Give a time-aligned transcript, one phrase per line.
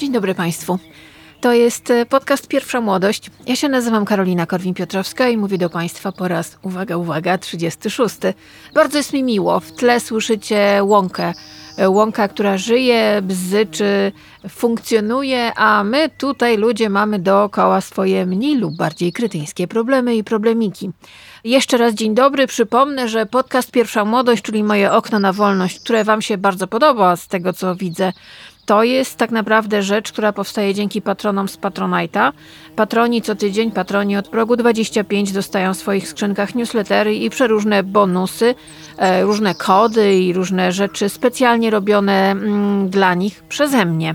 [0.00, 0.78] Dzień dobry Państwu.
[1.40, 3.30] To jest e, podcast Pierwsza Młodość.
[3.46, 8.16] Ja się nazywam Karolina Korwin-Piotrowska i mówię do Państwa po raz, uwaga, uwaga, 36.
[8.74, 9.60] Bardzo jest mi miło.
[9.60, 11.32] W tle słyszycie łąkę.
[11.76, 14.12] E, łąka, która żyje, bzyczy,
[14.48, 20.90] funkcjonuje, a my tutaj ludzie mamy dookoła swoje mniej lub bardziej krytyńskie problemy i problemiki.
[21.44, 22.46] Jeszcze raz dzień dobry.
[22.46, 27.16] Przypomnę, że podcast Pierwsza Młodość, czyli moje okno na wolność, które Wam się bardzo podoba
[27.16, 28.12] z tego, co widzę,
[28.70, 32.32] to jest tak naprawdę rzecz, która powstaje dzięki patronom z Patronite'a.
[32.76, 38.54] Patroni co tydzień, patroni od progu 25 dostają w swoich skrzynkach newslettery i przeróżne bonusy,
[38.98, 44.14] e, różne kody i różne rzeczy specjalnie robione mm, dla nich przeze mnie.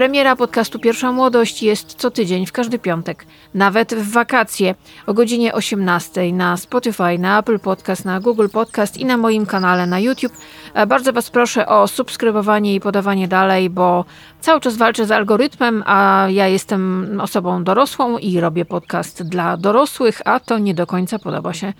[0.00, 4.74] Premiera podcastu Pierwsza Młodość jest co tydzień, w każdy piątek, nawet w wakacje
[5.06, 9.86] o godzinie 18 na Spotify, na Apple Podcast, na Google Podcast i na moim kanale
[9.86, 10.32] na YouTube.
[10.74, 14.04] E, bardzo Was proszę o subskrybowanie i podawanie dalej, bo
[14.40, 20.22] cały czas walczę z algorytmem, a ja jestem osobą dorosłą i robię podcast dla dorosłych,
[20.24, 21.72] a to nie do końca podoba się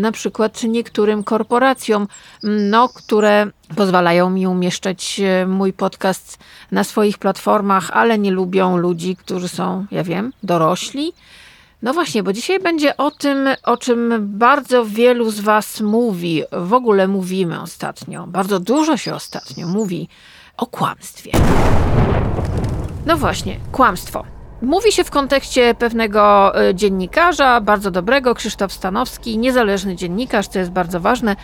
[0.00, 2.08] na przykład niektórym korporacjom,
[2.42, 6.38] no, które pozwalają mi umieszczać e, mój podcast
[6.72, 11.12] na swoich platformach, ale nie lubią ludzi, którzy są, ja wiem, dorośli.
[11.82, 16.72] No właśnie, bo dzisiaj będzie o tym, o czym bardzo wielu z Was mówi, w
[16.72, 20.08] ogóle mówimy ostatnio, bardzo dużo się ostatnio mówi
[20.56, 21.30] o kłamstwie.
[23.06, 24.33] No właśnie, kłamstwo.
[24.64, 30.70] Mówi się w kontekście pewnego e, dziennikarza, bardzo dobrego, Krzysztof Stanowski, niezależny dziennikarz, co jest
[30.70, 31.36] bardzo ważne,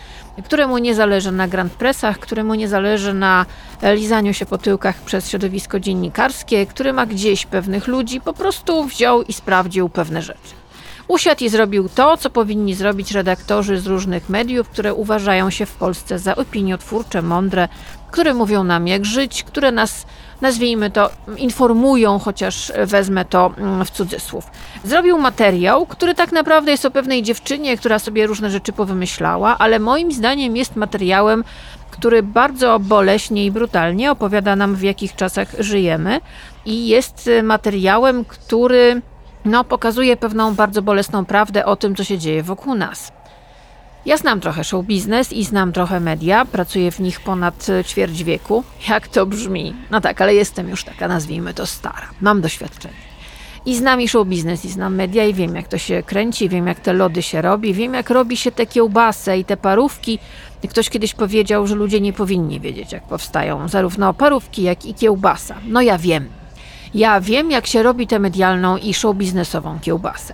[0.45, 3.45] któremu nie zależy na Grand Pressach, któremu nie zależy na
[3.83, 9.23] lizaniu się po tyłkach przez środowisko dziennikarskie, który ma gdzieś pewnych ludzi, po prostu wziął
[9.23, 10.61] i sprawdził pewne rzeczy.
[11.07, 15.75] Usiadł i zrobił to, co powinni zrobić redaktorzy z różnych mediów, które uważają się w
[15.75, 17.67] Polsce za opiniotwórcze, mądre,
[18.11, 20.05] które mówią nam jak żyć, które nas
[20.41, 24.45] nazwijmy to, informują, chociaż wezmę to mm, w cudzysłów.
[24.83, 29.79] Zrobił materiał, który tak naprawdę jest o pewnej dziewczynie, która sobie różne rzeczy powymyślała, ale
[29.79, 31.43] moim zdaniem jest materiałem,
[31.91, 36.19] który bardzo boleśnie i brutalnie opowiada nam, w jakich czasach żyjemy,
[36.65, 39.01] i jest materiałem, który
[39.45, 43.11] no, pokazuje pewną bardzo bolesną prawdę o tym, co się dzieje wokół nas.
[44.05, 48.63] Ja znam trochę show biznes i znam trochę media, pracuję w nich ponad ćwierć wieku.
[48.89, 49.73] Jak to brzmi?
[49.91, 52.09] No tak, ale jestem już taka, nazwijmy to stara.
[52.21, 53.11] Mam doświadczenie.
[53.65, 56.67] I znam i show biznes, i znam media, i wiem, jak to się kręci, wiem,
[56.67, 60.19] jak te lody się robi, wiem, jak robi się te kiełbasy i te parówki.
[60.69, 65.55] Ktoś kiedyś powiedział, że ludzie nie powinni wiedzieć, jak powstają zarówno parówki, jak i kiełbasa.
[65.67, 66.29] No ja wiem.
[66.93, 70.33] Ja wiem, jak się robi tę medialną i show biznesową kiełbasę.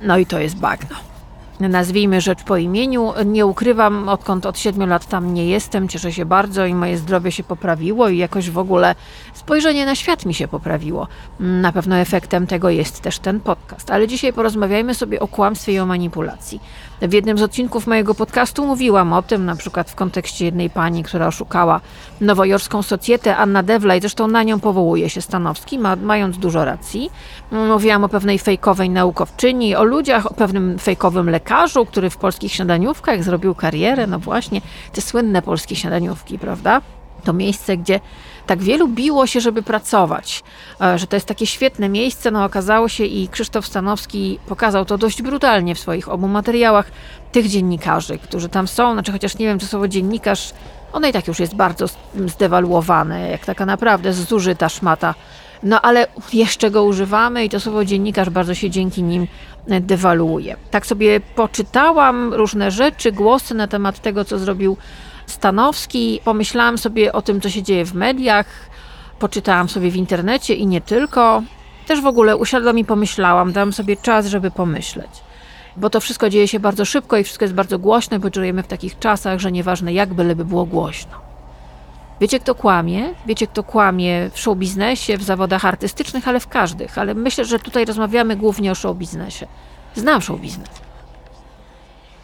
[0.00, 1.13] No i to jest bagno
[1.60, 3.12] nazwijmy rzecz po imieniu.
[3.24, 7.32] Nie ukrywam, odkąd od 7 lat tam nie jestem, cieszę się bardzo i moje zdrowie
[7.32, 8.94] się poprawiło i jakoś w ogóle
[9.34, 11.08] spojrzenie na świat mi się poprawiło.
[11.40, 13.90] Na pewno efektem tego jest też ten podcast.
[13.90, 16.60] Ale dzisiaj porozmawiajmy sobie o kłamstwie i o manipulacji.
[17.08, 21.02] W jednym z odcinków mojego podcastu mówiłam o tym, na przykład w kontekście jednej pani,
[21.02, 21.80] która oszukała
[22.20, 27.10] nowojorską socjetę, Anna Devla, i zresztą na nią powołuje się Stanowski, ma, mając dużo racji.
[27.50, 33.24] Mówiłam o pewnej fejkowej naukowczyni, o ludziach, o pewnym fejkowym lekarzu, który w polskich śniadaniówkach
[33.24, 34.06] zrobił karierę.
[34.06, 34.60] No właśnie,
[34.92, 36.80] te słynne polskie śniadaniówki, prawda?
[37.24, 38.00] To miejsce, gdzie
[38.46, 40.42] tak wielu biło się, żeby pracować,
[40.80, 42.30] e, że to jest takie świetne miejsce.
[42.30, 46.90] No okazało się i Krzysztof Stanowski pokazał to dość brutalnie w swoich obu materiałach
[47.32, 50.52] tych dziennikarzy, którzy tam są, znaczy chociaż nie wiem, czy słowo dziennikarz,
[50.92, 51.86] ono i tak już jest bardzo
[52.26, 55.14] zdewaluowane, jak taka naprawdę zużyta szmata.
[55.62, 59.26] No ale jeszcze go używamy i to słowo dziennikarz bardzo się dzięki nim
[59.66, 60.56] dewaluuje.
[60.70, 64.76] Tak sobie poczytałam różne rzeczy, głosy na temat tego, co zrobił
[65.26, 66.20] Stanowski.
[66.24, 68.46] Pomyślałam sobie o tym, co się dzieje w mediach,
[69.18, 71.42] poczytałam sobie w internecie i nie tylko.
[71.86, 75.10] Też w ogóle usiadłam i pomyślałam, dałam sobie czas, żeby pomyśleć.
[75.76, 78.66] Bo to wszystko dzieje się bardzo szybko i wszystko jest bardzo głośne, bo żyjemy w
[78.66, 81.24] takich czasach, że nieważne jak, byleby było głośno.
[82.20, 83.14] Wiecie, kto kłamie?
[83.26, 86.98] Wiecie, kto kłamie w show biznesie, w zawodach artystycznych, ale w każdych.
[86.98, 89.46] Ale myślę, że tutaj rozmawiamy głównie o show biznesie.
[89.94, 90.68] Znam show biznes.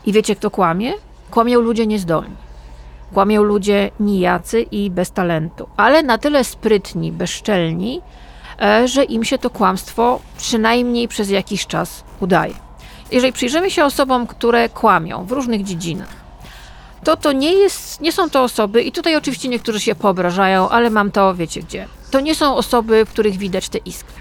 [0.07, 0.93] I wiecie, kto kłamie?
[1.31, 2.37] Kłamią ludzie niezdolni.
[3.15, 8.01] Kłamią ludzie nijacy i bez talentu, ale na tyle sprytni, bezczelni,
[8.63, 12.55] e, że im się to kłamstwo przynajmniej przez jakiś czas udaje.
[13.13, 16.21] Jeżeli przyjrzymy się osobom, które kłamią w różnych dziedzinach,
[17.05, 20.91] to to nie, jest, nie są to osoby, i tutaj oczywiście niektórzy się poobrażają, ale
[20.91, 21.89] mam to, wiecie gdzie.
[22.11, 24.21] To nie są osoby, w których widać te iskry.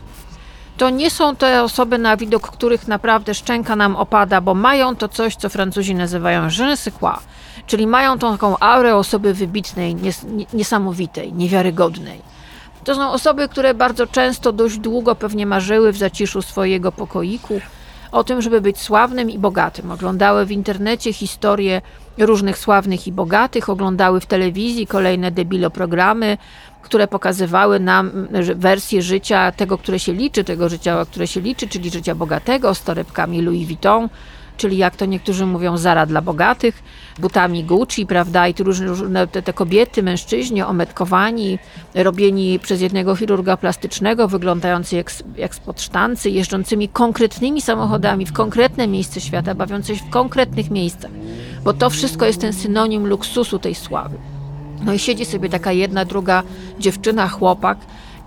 [0.78, 5.08] To nie są te osoby, na widok których naprawdę szczęka nam opada, bo mają to
[5.08, 6.78] coś, co Francuzi nazywają je ne
[7.70, 12.22] Czyli mają tą taką aurę osoby wybitnej, nies niesamowitej, niewiarygodnej.
[12.84, 17.62] To są osoby, które bardzo często dość długo pewnie marzyły w zaciszu swojego pokoiku
[18.12, 19.92] o tym, żeby być sławnym i bogatym.
[19.92, 21.82] Oglądały w internecie historie
[22.18, 26.38] różnych sławnych i bogatych, oglądały w telewizji kolejne debiloprogramy,
[26.82, 31.90] które pokazywały nam wersję życia tego, które się liczy, tego życia, które się liczy, czyli
[31.90, 34.10] życia bogatego, z torebkami Louis Vuitton,
[34.60, 36.84] czyli jak to niektórzy mówią, Zara dla bogatych,
[37.20, 41.60] butami Gucci, prawda, i tu różne te, te kobiety, mężczyźni ometkowani,
[41.96, 48.88] robieni przez jednego chirurga plastycznego, wyglądający jak, jak spod sztancy, jeżdżącymi konkretnymi samochodami w konkretne
[48.88, 51.12] miejsce świata, bawiący się w konkretnych miejscach,
[51.64, 54.18] bo to wszystko jest ten synonim luksusu tej sławy.
[54.86, 56.44] No i siedzi sobie taka jedna, druga
[56.80, 57.78] dziewczyna, chłopak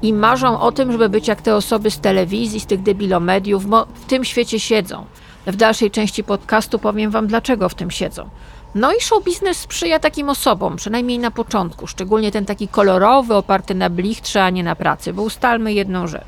[0.03, 3.87] i marzą o tym, żeby być jak te osoby z telewizji, z tych debilomediów, bo
[3.95, 5.05] w tym świecie siedzą.
[5.47, 8.29] W dalszej części podcastu powiem Wam, dlaczego w tym siedzą.
[8.75, 13.75] No i show biznes sprzyja takim osobom, przynajmniej na początku, szczególnie ten taki kolorowy, oparty
[13.75, 16.25] na blichtrze, a nie na pracy, bo ustalmy jedną rzecz.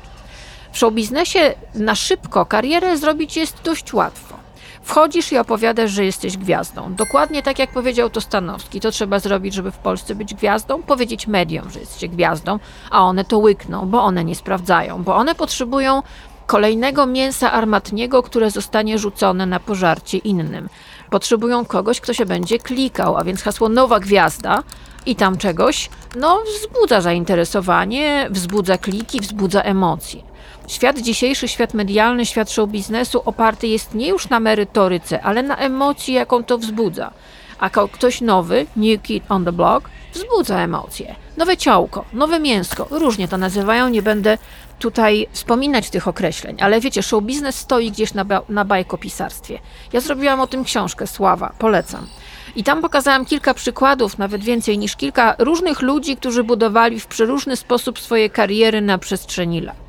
[0.71, 4.35] W show biznesie na szybko karierę zrobić jest dość łatwo.
[4.83, 6.93] Wchodzisz i opowiadasz, że jesteś gwiazdą.
[6.93, 8.81] Dokładnie tak jak powiedział to Stanowski.
[8.81, 12.59] To trzeba zrobić, żeby w Polsce być gwiazdą, powiedzieć mediom, że jesteście gwiazdą,
[12.91, 16.01] a one to łykną, bo one nie sprawdzają, bo one potrzebują
[16.45, 20.69] kolejnego mięsa armatniego, które zostanie rzucone na pożarcie innym.
[21.09, 24.63] Potrzebują kogoś, kto się będzie klikał, a więc hasło nowa gwiazda
[25.05, 30.21] i tam czegoś, no wzbudza zainteresowanie, wzbudza kliki, wzbudza emocje.
[30.67, 35.57] Świat dzisiejszy, świat medialny, świat show biznesu oparty jest nie już na merytoryce, ale na
[35.57, 37.11] emocji, jaką to wzbudza.
[37.59, 41.15] A ktoś nowy, new kid on the block, wzbudza emocje.
[41.37, 44.37] Nowe ciałko, nowe mięsko, różnie to nazywają, nie będę
[44.79, 49.59] tutaj wspominać tych określeń, ale wiecie, show biznes stoi gdzieś na, na bajkopisarstwie.
[49.93, 52.07] Ja zrobiłam o tym książkę, Sława, polecam.
[52.55, 57.55] I tam pokazałam kilka przykładów, nawet więcej niż kilka różnych ludzi, którzy budowali w przeróżny
[57.55, 59.85] sposób swoje kariery na przestrzeni lat.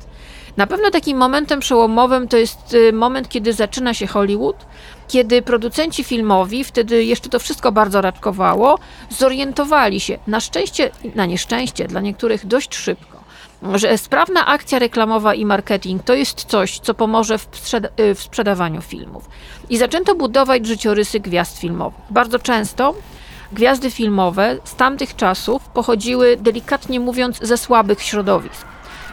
[0.57, 4.65] Na pewno takim momentem przełomowym to jest y, moment, kiedy zaczyna się Hollywood,
[5.07, 8.79] kiedy producenci filmowi, wtedy jeszcze to wszystko bardzo raczkowało,
[9.09, 13.16] zorientowali się, na szczęście, na nieszczęście, dla niektórych dość szybko,
[13.75, 17.47] że sprawna akcja reklamowa i marketing to jest coś, co pomoże w,
[17.99, 19.29] y, w sprzedawaniu filmów.
[19.69, 21.99] I zaczęto budować życiorysy gwiazd filmowych.
[22.09, 22.93] Bardzo często
[23.51, 28.67] gwiazdy filmowe z tamtych czasów pochodziły, delikatnie mówiąc, ze słabych środowisk.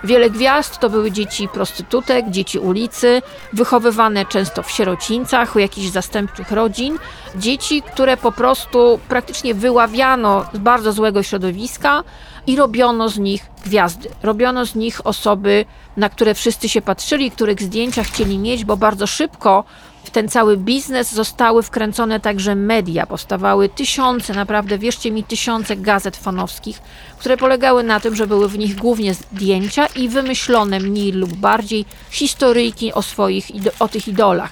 [0.05, 6.51] Wiele gwiazd to były dzieci prostytutek, dzieci ulicy, wychowywane często w sierocińcach, u jakichś zastępczych
[6.51, 6.99] rodzin.
[7.37, 12.05] Dzieci, które po prostu praktycznie wyławiano z bardzo złego środowiska
[12.47, 14.09] i robiono z nich gwiazdy.
[14.23, 15.65] Robiono z nich osoby,
[15.97, 19.65] na które wszyscy się patrzyli, których zdjęcia chcieli mieć, bo bardzo szybko
[20.05, 23.07] w ten cały biznes zostały wkręcone także media.
[23.07, 26.83] Powstawały tysiące, naprawdę wierzcie mi, tysiące gazet fanowskich,
[27.19, 31.85] które polegały na tym, że były w nich głównie zdjęcia i wymyślone mniej lub bardziej
[32.11, 33.47] historyjki o swoich,
[33.79, 34.51] o tych idolach.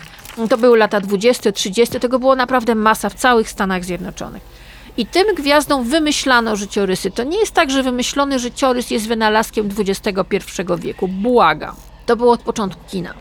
[0.51, 4.62] To były lata 20, 30, tego było naprawdę masa w całych Stanach Zjednoczonych.
[4.97, 7.11] I tym gwiazdom wymyślano życiorysy.
[7.11, 10.23] To nie jest tak, że wymyślony życiorys jest wynalazkiem XXI
[10.79, 11.09] wieku.
[11.09, 11.77] Błagam.
[12.07, 13.15] To było od początku kina.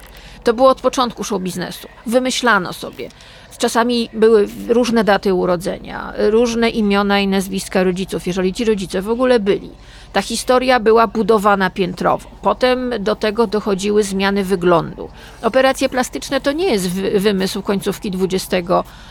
[0.43, 1.87] To było od początku show biznesu.
[2.05, 3.09] Wymyślano sobie.
[3.57, 9.39] Czasami były różne daty urodzenia, różne imiona i nazwiska rodziców, jeżeli ci rodzice w ogóle
[9.39, 9.69] byli.
[10.13, 12.29] Ta historia była budowana piętrowo.
[12.41, 15.09] Potem do tego dochodziły zmiany wyglądu.
[15.41, 16.89] Operacje plastyczne to nie jest
[17.19, 18.67] wymysł końcówki XX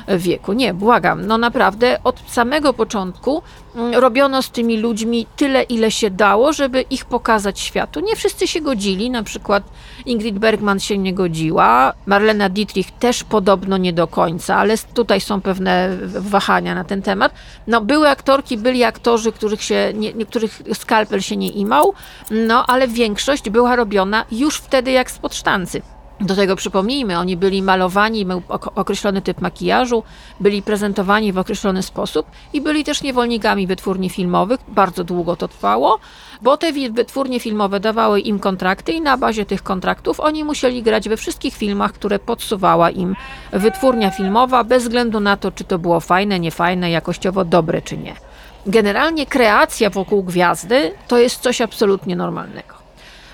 [0.08, 0.52] wieku.
[0.52, 1.26] Nie, błagam.
[1.26, 3.42] No naprawdę od samego początku
[3.76, 8.00] mm, robiono z tymi ludźmi tyle, ile się dało, żeby ich pokazać światu.
[8.00, 9.62] Nie wszyscy się godzili, na przykład
[10.06, 15.40] Ingrid Bergman się nie godziła, Marlena Dietrich też podobno nie do końca, ale tutaj są
[15.40, 17.34] pewne wahania na ten temat.
[17.66, 21.94] No, były aktorki, byli aktorzy, których się, nie, niektórych skalpel się nie imał,
[22.30, 25.82] no ale większość była robiona już wtedy jak spod sztancy.
[26.20, 28.42] Do tego przypomnijmy, oni byli malowani, miał
[28.74, 30.02] określony typ makijażu,
[30.40, 34.60] byli prezentowani w określony sposób i byli też niewolnikami wytwórni filmowych.
[34.68, 35.98] Bardzo długo to trwało,
[36.42, 41.08] bo te wytwórnie filmowe dawały im kontrakty i na bazie tych kontraktów oni musieli grać
[41.08, 43.16] we wszystkich filmach, które podsuwała im
[43.52, 48.29] wytwórnia filmowa, bez względu na to, czy to było fajne, niefajne, jakościowo dobre, czy nie.
[48.66, 52.74] Generalnie kreacja wokół gwiazdy to jest coś absolutnie normalnego.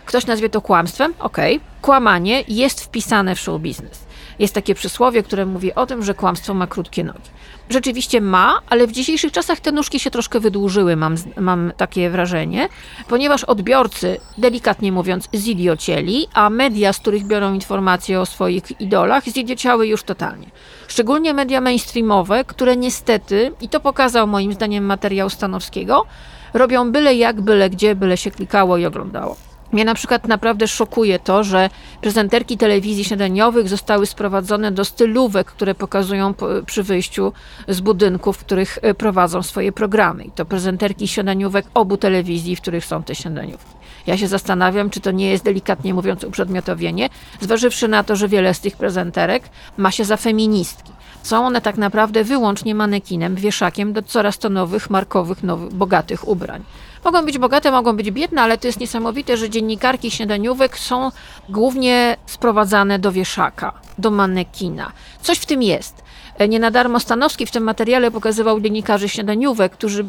[0.06, 1.14] Ktoś nazwie to kłamstwem?
[1.18, 1.56] Okej.
[1.56, 1.68] Okay.
[1.82, 4.05] Kłamanie jest wpisane w show biznes.
[4.38, 7.30] Jest takie przysłowie, które mówi o tym, że kłamstwo ma krótkie nogi.
[7.70, 12.68] Rzeczywiście ma, ale w dzisiejszych czasach te nóżki się troszkę wydłużyły, mam, mam takie wrażenie,
[13.08, 19.86] ponieważ odbiorcy, delikatnie mówiąc, zidiocieli, a media, z których biorą informacje o swoich idolach, zidiociały
[19.86, 20.46] już totalnie.
[20.88, 26.06] Szczególnie media mainstreamowe, które niestety, i to pokazał moim zdaniem materiał Stanowskiego,
[26.54, 29.36] robią byle jak, byle gdzie, byle się klikało i oglądało.
[29.72, 31.70] Mnie na przykład naprawdę szokuje to, że
[32.00, 36.34] prezenterki telewizji śniadaniowych zostały sprowadzone do stylówek, które pokazują
[36.66, 37.32] przy wyjściu
[37.68, 40.24] z budynków, w których e, prowadzą swoje programy.
[40.24, 43.76] I to prezenterki śniadaniówek obu telewizji, w których są te śniadaniówki.
[44.06, 47.08] Ja się zastanawiam, czy to nie jest delikatnie mówiąc uprzedmiotowienie,
[47.40, 49.42] zważywszy na to, że wiele z tych prezenterek
[49.76, 50.92] ma się za feministki.
[51.22, 56.62] Są one tak naprawdę wyłącznie manekinem, wieszakiem do coraz to nowych, markowych, nowych, bogatych ubrań.
[57.04, 61.10] Mogą być bogate, mogą być biedne, ale to jest niesamowite, że dziennikarki śniadaniówek są
[61.48, 64.92] głównie sprowadzane do wieszaka, do manekina.
[65.22, 66.06] Coś w tym jest.
[66.48, 70.04] Nie na darmo Stanowski w tym materiale pokazywał dziennikarzy śniadaniówek, którzy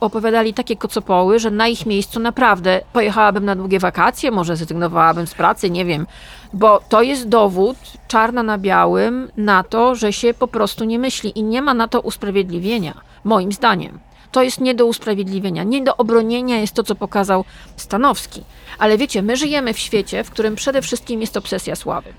[0.00, 5.34] opowiadali takie kocopoły, że na ich miejscu naprawdę pojechałabym na długie wakacje, może zrezygnowałabym z
[5.34, 6.06] pracy, nie wiem.
[6.52, 7.76] Bo to jest dowód
[8.08, 11.88] czarno na białym na to, że się po prostu nie myśli i nie ma na
[11.88, 12.94] to usprawiedliwienia,
[13.24, 13.98] moim zdaniem.
[14.32, 17.44] To jest nie do usprawiedliwienia, nie do obronienia jest to, co pokazał
[17.76, 18.44] Stanowski.
[18.78, 22.12] Ale wiecie, my żyjemy w świecie, w którym przede wszystkim jest obsesja sławy.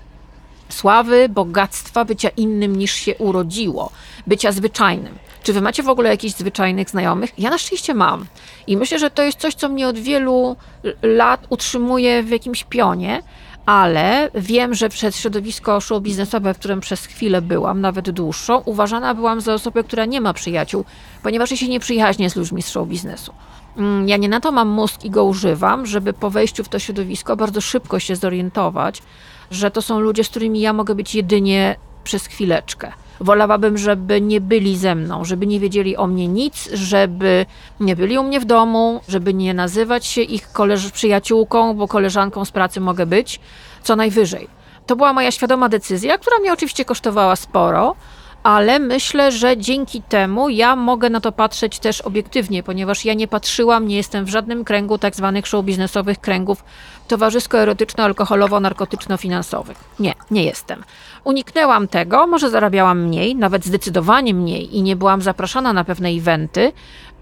[0.68, 3.90] Sławy, bogactwa, bycia innym niż się urodziło,
[4.26, 5.18] bycia zwyczajnym.
[5.42, 7.38] Czy wy macie w ogóle jakichś zwyczajnych znajomych?
[7.38, 8.26] Ja na szczęście mam.
[8.66, 10.56] I myślę, że to jest coś, co mnie od wielu
[11.02, 13.22] lat utrzymuje w jakimś pionie,
[13.66, 19.14] ale wiem, że przez środowisko show biznesowe, w którym przez chwilę byłam, nawet dłuższą, uważana
[19.14, 20.84] byłam za osobę, która nie ma przyjaciół,
[21.22, 23.32] ponieważ ja się nie przyjaźnię z ludźmi z show biznesu.
[23.76, 26.78] Mm, ja nie na to mam mózg i go używam, żeby po wejściu w to
[26.78, 29.02] środowisko bardzo szybko się zorientować,
[29.50, 32.92] że to są ludzie, z którymi ja mogę być jedynie przez chwileczkę.
[33.20, 37.46] Wolałabym, żeby nie byli ze mną, żeby nie wiedzieli o mnie nic, żeby
[37.80, 42.44] nie byli u mnie w domu, żeby nie nazywać się ich koleż- przyjaciółką, bo koleżanką
[42.44, 43.40] z pracy mogę być,
[43.82, 44.48] co najwyżej.
[44.86, 47.94] To była moja świadoma decyzja, która mnie oczywiście kosztowała sporo,
[48.42, 53.28] ale myślę, że dzięki temu ja mogę na to patrzeć też obiektywnie, ponieważ ja nie
[53.28, 56.64] patrzyłam, nie jestem w żadnym kręgu tak zwanych show biznesowych kręgów
[57.08, 59.76] towarzysko-erotyczno-alkoholowo-narkotyczno-finansowych.
[60.00, 60.84] Nie, nie jestem.
[61.24, 66.72] Uniknęłam tego, może zarabiałam mniej, nawet zdecydowanie mniej i nie byłam zapraszana na pewne eventy,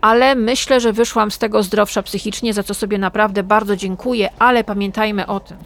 [0.00, 4.64] ale myślę, że wyszłam z tego zdrowsza psychicznie, za co sobie naprawdę bardzo dziękuję, ale
[4.64, 5.56] pamiętajmy o tym,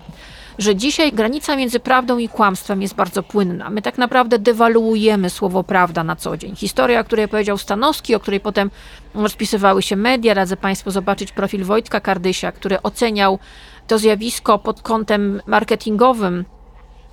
[0.59, 3.71] że dzisiaj granica między prawdą i kłamstwem jest bardzo płynna.
[3.71, 6.57] My tak naprawdę dewaluujemy słowo prawda na co dzień.
[6.57, 8.71] Historia, o której powiedział Stanowski, o której potem
[9.14, 13.38] rozpisywały się media, radzę Państwu zobaczyć profil Wojtka Kardysia, który oceniał
[13.87, 16.45] to zjawisko pod kątem marketingowym,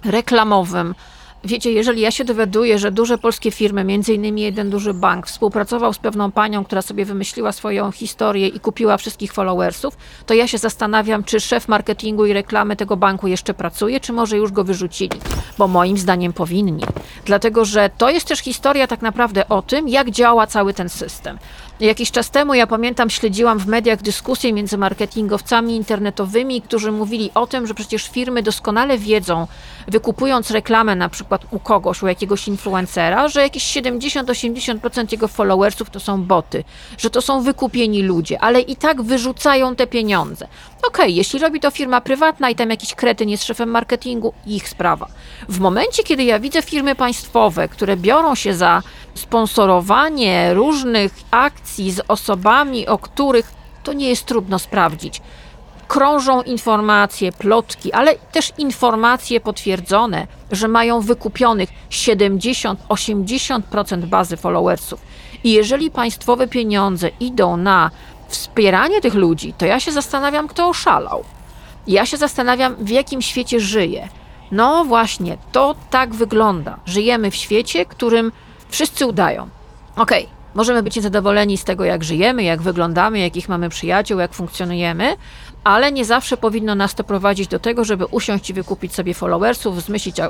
[0.06, 0.96] reklamowym,
[1.46, 5.94] Wiecie, jeżeli ja się dowiaduję, że duże polskie firmy, między innymi jeden duży bank, współpracował
[5.94, 10.58] z pewną panią, która sobie wymyśliła swoją historię i kupiła wszystkich followersów, to ja się
[10.58, 15.20] zastanawiam, czy szef marketingu i reklamy tego banku jeszcze pracuje, czy może już go wyrzucili.
[15.58, 16.84] Bo moim zdaniem powinni.
[17.26, 21.38] Dlatego, że to jest też historia tak naprawdę o tym, jak działa cały ten system.
[21.80, 27.48] Jakiś czas temu, ja pamiętam, śledziłam w mediach dyskusje między marketingowcami internetowymi, którzy mówili o
[27.48, 29.48] tym, że przecież firmy doskonale wiedzą,
[29.88, 36.00] wykupując reklamę na przykład u kogoś, u jakiegoś influencera, że jakieś 70-80% jego followersów to
[36.00, 36.64] są boty,
[36.98, 40.48] że to są wykupieni ludzie, ale i tak wyrzucają te pieniądze.
[40.88, 45.08] Okej, jeśli robi to firma prywatna i tam jakiś kretyn jest szefem marketingu, ich sprawa.
[45.50, 48.82] W momencie, kiedy ja widzę firmy państwowe, które biorą się za
[49.16, 53.52] sponsorowanie różnych akcji z osobami, o których
[53.84, 55.22] to nie jest trudno sprawdzić.
[55.88, 65.02] Krążą informacje, plotki, ale też informacje potwierdzone, że mają wykupionych 70-80% bazy followersów.
[65.44, 67.92] I jeżeli państwowe pieniądze idą na
[68.34, 71.24] wspieranie tych ludzi, to ja się zastanawiam, kto oszalał.
[71.88, 74.10] Ja się zastanawiam, w jakim świecie żyję.
[74.52, 76.80] No właśnie, to tak wygląda.
[76.86, 78.32] Żyjemy w świecie, którym
[78.70, 79.50] wszyscy udają.
[79.96, 84.34] Okej, okay, możemy być niezadowoleni z tego, jak żyjemy, jak wyglądamy, jakich mamy przyjaciół, jak
[84.34, 85.16] funkcjonujemy,
[85.64, 89.84] ale nie zawsze powinno nas to prowadzić do tego, żeby usiąść i wykupić sobie followersów,
[89.84, 90.24] zmyślić y,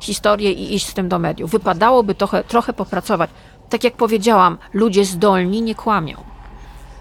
[0.00, 1.50] historię i iść z tym do mediów.
[1.50, 3.30] Wypadałoby trochę, trochę popracować.
[3.68, 6.31] Tak jak powiedziałam, ludzie zdolni nie kłamią.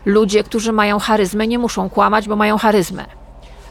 [0.06, 3.06] Ludzie, którzy mają charyzmę, nie muszą kłamać, bo mają charyzmę.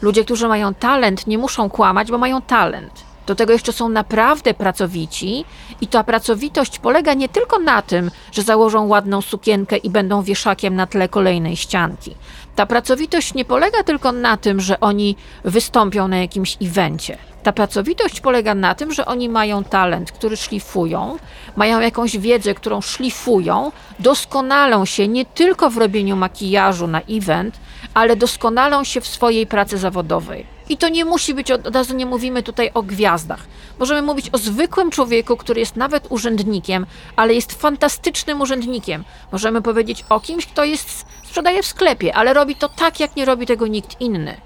[0.02, 3.10] Ludzie, którzy mają talent, nie muszą kłamać, bo mają talent.
[3.26, 5.44] Do tego jeszcze są naprawdę pracowici
[5.80, 10.74] i ta pracowitość polega nie tylko na tym, że założą ładną sukienkę i będą wieszakiem
[10.74, 12.14] na tle kolejnej ścianki.
[12.60, 17.18] Ta pracowitość nie polega tylko na tym, że oni wystąpią na jakimś evencie.
[17.42, 21.18] Ta pracowitość polega na tym, że oni mają talent, który szlifują,
[21.56, 27.54] mają jakąś wiedzę, którą szlifują, doskonalą się nie tylko w robieniu makijażu na event,
[27.94, 30.46] ale doskonalą się w swojej pracy zawodowej.
[30.68, 33.40] I to nie musi być, od razu nie mówimy tutaj o gwiazdach.
[33.78, 36.86] Możemy mówić o zwykłym człowieku, który jest nawet urzędnikiem,
[37.16, 39.04] ale jest fantastycznym urzędnikiem.
[39.32, 43.24] Możemy powiedzieć o kimś, kto jest, sprzedaje w sklepie, ale robi to tak, jak nie
[43.24, 44.40] robi tego nikt inny.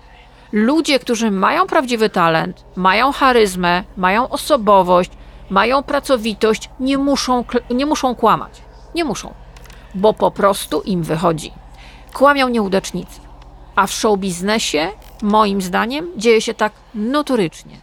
[0.53, 5.11] Ludzie, którzy mają prawdziwy talent, mają charyzmę, mają osobowość,
[5.51, 8.63] mają pracowitość, nie muszą, nie muszą kłamać.
[8.95, 9.35] Nie muszą,
[9.95, 11.53] bo po prostu im wychodzi.
[12.13, 13.21] Kłamią nieudacznicy.
[13.77, 14.91] A w show biznesie,
[15.23, 17.77] moim zdaniem, dzieje się tak notorycznie.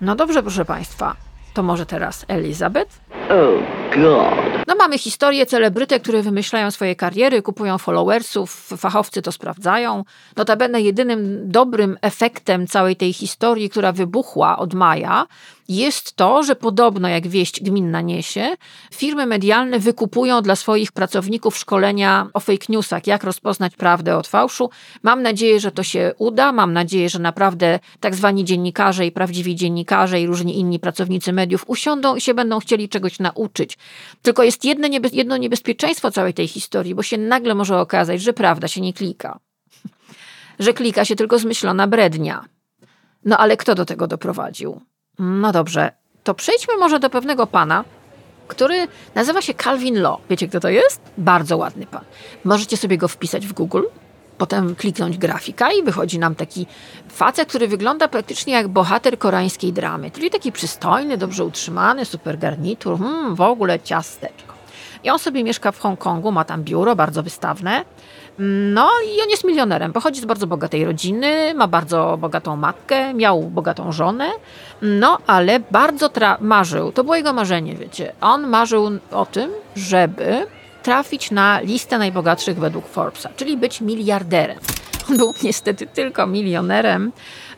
[0.00, 1.16] No dobrze, proszę Państwa,
[1.54, 3.00] to może teraz Elizabeth?
[3.30, 3.62] Oh
[3.96, 4.64] God.
[4.66, 10.04] No mamy historię celebrytek, które wymyślają swoje kariery, kupują followersów, fachowcy to sprawdzają.
[10.36, 15.26] Notabene jedynym dobrym efektem całej tej historii, która wybuchła od maja,
[15.68, 18.56] jest to, że podobno, jak wieść gminna niesie,
[18.94, 24.70] firmy medialne wykupują dla swoich pracowników szkolenia o fake newsach, jak rozpoznać prawdę od fałszu.
[25.02, 26.52] Mam nadzieję, że to się uda.
[26.52, 31.64] Mam nadzieję, że naprawdę tak zwani dziennikarze i prawdziwi dziennikarze i różni inni pracownicy mediów
[31.66, 33.78] usiądą i się będą chcieli czegoś nauczyć.
[34.22, 38.32] Tylko jest jedno, niebe jedno niebezpieczeństwo całej tej historii, bo się nagle może okazać, że
[38.32, 39.38] prawda się nie klika.
[40.58, 42.44] Że klika się tylko zmyślona brednia.
[43.24, 44.80] No ale kto do tego doprowadził?
[45.18, 45.92] No dobrze,
[46.24, 47.84] to przejdźmy może do pewnego pana,
[48.48, 50.20] który nazywa się Calvin Law.
[50.30, 51.00] Wiecie, kto to jest?
[51.18, 52.04] Bardzo ładny pan.
[52.44, 53.82] Możecie sobie go wpisać w Google,
[54.38, 56.66] potem kliknąć grafika i wychodzi nam taki
[57.08, 60.10] facet, który wygląda praktycznie jak bohater koreańskiej dramy.
[60.10, 64.54] Czyli taki przystojny, dobrze utrzymany, super garnitur, hmm, w ogóle ciasteczko.
[65.04, 67.84] I on sobie mieszka w Hongkongu, ma tam biuro bardzo wystawne.
[68.38, 69.92] No i on jest milionerem.
[69.92, 74.30] Pochodzi z bardzo bogatej rodziny, ma bardzo bogatą matkę, miał bogatą żonę.
[74.82, 76.10] No ale bardzo
[76.40, 78.12] marzył, to było jego marzenie, wiecie.
[78.20, 80.46] On marzył o tym, żeby
[80.82, 84.58] trafić na listę najbogatszych według Forbesa, czyli być miliarderem.
[85.10, 87.12] On był niestety tylko milionerem,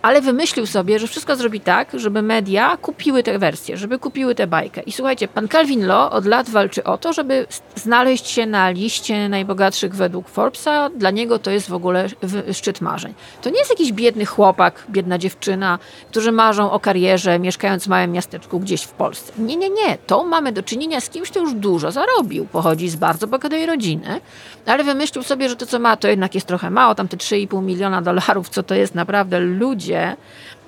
[0.06, 4.46] ale wymyślił sobie, że wszystko zrobi tak, żeby media kupiły tę wersję, żeby kupiły tę
[4.46, 4.82] bajkę.
[4.82, 9.28] I słuchajcie, pan Calvin Law od lat walczy o to, żeby znaleźć się na liście
[9.28, 10.90] najbogatszych według Forbesa.
[10.90, 12.06] Dla niego to jest w ogóle
[12.52, 13.14] szczyt marzeń.
[13.42, 15.78] To nie jest jakiś biedny chłopak, biedna dziewczyna,
[16.10, 19.32] którzy marzą o karierze, mieszkając w małym miasteczku gdzieś w Polsce.
[19.38, 19.98] Nie, nie, nie.
[20.06, 22.46] To mamy do czynienia z kimś, kto już dużo zarobił.
[22.46, 24.20] Pochodzi z bardzo bogatej rodziny,
[24.66, 26.94] ale wymyślił sobie, że to, co ma, to jednak jest trochę mało.
[26.94, 29.95] Tam te 3,5 miliona dolarów, co to jest naprawdę ludzie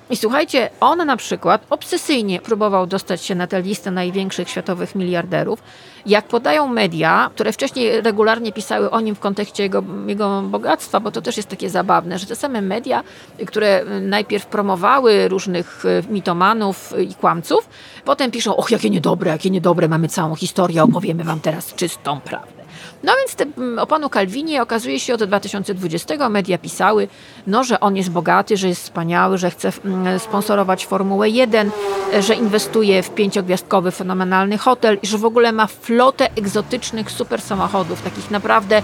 [0.09, 5.63] i słuchajcie, on na przykład obsesyjnie próbował dostać się na tę listę największych światowych miliarderów.
[6.05, 11.11] Jak podają media, które wcześniej regularnie pisały o nim w kontekście jego, jego bogactwa, bo
[11.11, 13.03] to też jest takie zabawne, że te same media,
[13.47, 17.69] które najpierw promowały różnych e, mitomanów i kłamców,
[18.05, 22.58] potem piszą, och, jakie niedobre, jakie niedobre, mamy całą historię, opowiemy wam teraz czystą prawdę.
[23.03, 27.07] No więc te, mm, o panu Kalwinie okazuje się od 2020 media pisały,
[27.47, 31.71] no, że on jest bogaty, że jest wspaniały, że chce mm, sponsorować Formułę 1,
[32.19, 38.01] że inwestuje w pięciogwiazdkowy, fenomenalny hotel i że w ogóle ma flotę egzotycznych super samochodów,
[38.01, 38.81] takich naprawdę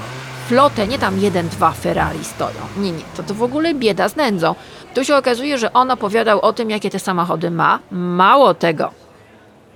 [0.48, 2.60] flotę, nie tam jeden, dwa Ferrari stoją.
[2.78, 4.56] Nie, nie, to to w ogóle bieda z nędzą.
[4.94, 7.80] Tu się okazuje, że on opowiadał o tym, jakie te samochody ma.
[7.92, 8.92] Mało tego,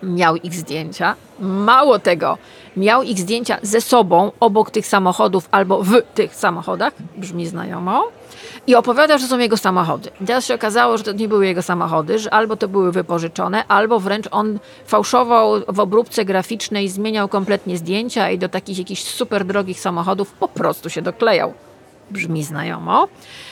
[0.03, 1.15] miał ich zdjęcia.
[1.39, 2.37] Mało tego,
[2.79, 8.07] miał ich zdjęcia ze sobą obok tych samochodów albo w tych samochodach, brzmi znajomo,
[8.67, 10.09] i opowiada, że są jego samochody.
[10.27, 13.99] Teraz się okazało, że to nie były jego samochody, że albo to były wypożyczone, albo
[13.99, 19.79] wręcz on fałszował w obróbce graficznej, zmieniał kompletnie zdjęcia i do takich jakichś super drogich
[19.79, 21.53] samochodów po prostu się doklejał
[22.11, 23.07] brzmi znajomo.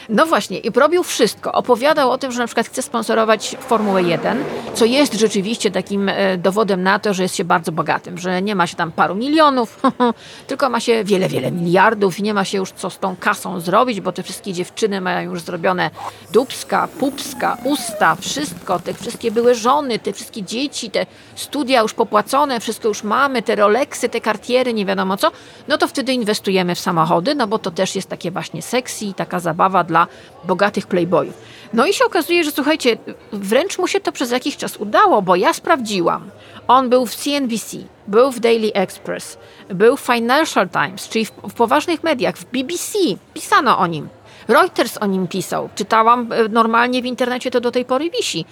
[0.10, 1.52] No właśnie, i robił wszystko.
[1.52, 4.44] Opowiadał o tym, że na przykład chce sponsorować Formułę 1,
[4.74, 8.56] co jest rzeczywiście takim e, dowodem na to, że jest się bardzo bogatym, że nie
[8.56, 9.82] ma się tam paru milionów,
[10.48, 13.60] tylko ma się wiele, wiele miliardów i nie ma się już co z tą kasą
[13.60, 15.90] zrobić, bo te wszystkie dziewczyny mają już zrobione
[16.32, 22.60] dubska, pupska, usta, wszystko, te wszystkie były żony, te wszystkie dzieci, te studia już popłacone,
[22.60, 25.32] wszystko już mamy, te Rolexy, te kartiery, nie wiadomo co,
[25.68, 29.40] no to wtedy inwestujemy w samochody, no bo to też jest takie właśnie sexy, taka
[29.40, 29.97] zabawa dla
[30.44, 31.34] bogatych playboyów.
[31.74, 32.98] No i się okazuje, że słuchajcie,
[33.34, 36.30] wręcz mu się to przez jakiś czas udało, bo ja sprawdziłam.
[36.68, 39.38] On był w CNBC, był w Daily Express,
[39.70, 42.98] był w Financial Times, czyli w, w poważnych mediach, w BBC
[43.34, 44.10] pisano o nim.
[44.48, 45.70] Reuters o nim pisał.
[45.76, 48.46] Czytałam e, normalnie w internecie, to do tej pory wisi.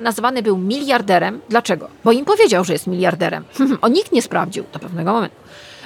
[0.00, 1.40] Nazwany był miliarderem.
[1.48, 1.88] Dlaczego?
[2.04, 3.44] Bo im powiedział, że jest miliarderem.
[3.82, 5.36] o nikt nie sprawdził do pewnego momentu.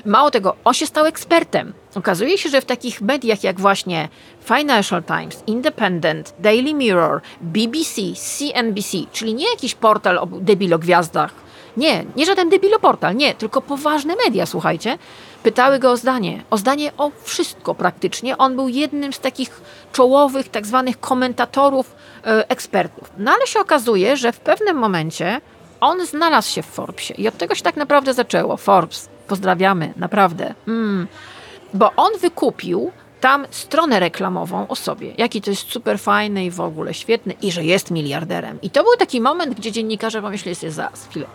[0.07, 1.73] Mało tego, on się stał ekspertem.
[1.95, 4.09] Okazuje się, że w takich mediach jak właśnie
[4.45, 12.27] Financial Times, Independent, Daily Mirror, BBC, CNBC, czyli nie jakiś portal o debilogwiazdach, nie, nie
[12.27, 14.99] żaden debiloportal, nie, tylko poważne media, słuchajcie,
[15.43, 16.45] pytały go o zdanie.
[16.51, 18.39] O zdanie o wszystko praktycznie.
[18.39, 19.61] On był jednym z takich
[19.93, 21.95] czołowych, tak zwanych komentatorów,
[22.27, 23.11] e, ekspertów.
[23.19, 25.41] No ale się okazuje, że w pewnym momencie
[25.81, 28.57] on znalazł się w Forbesie i od tego się tak naprawdę zaczęło.
[28.57, 30.55] Forbes, pozdrawiamy, naprawdę.
[30.69, 31.07] Mm.
[31.75, 36.61] Bo on wykupił tam stronę reklamową o sobie, jaki to jest super fajny i w
[36.61, 38.59] ogóle świetny i że jest miliarderem.
[38.63, 41.27] I to był taki moment, gdzie dziennikarze pomyśleli sobie, za chwilę,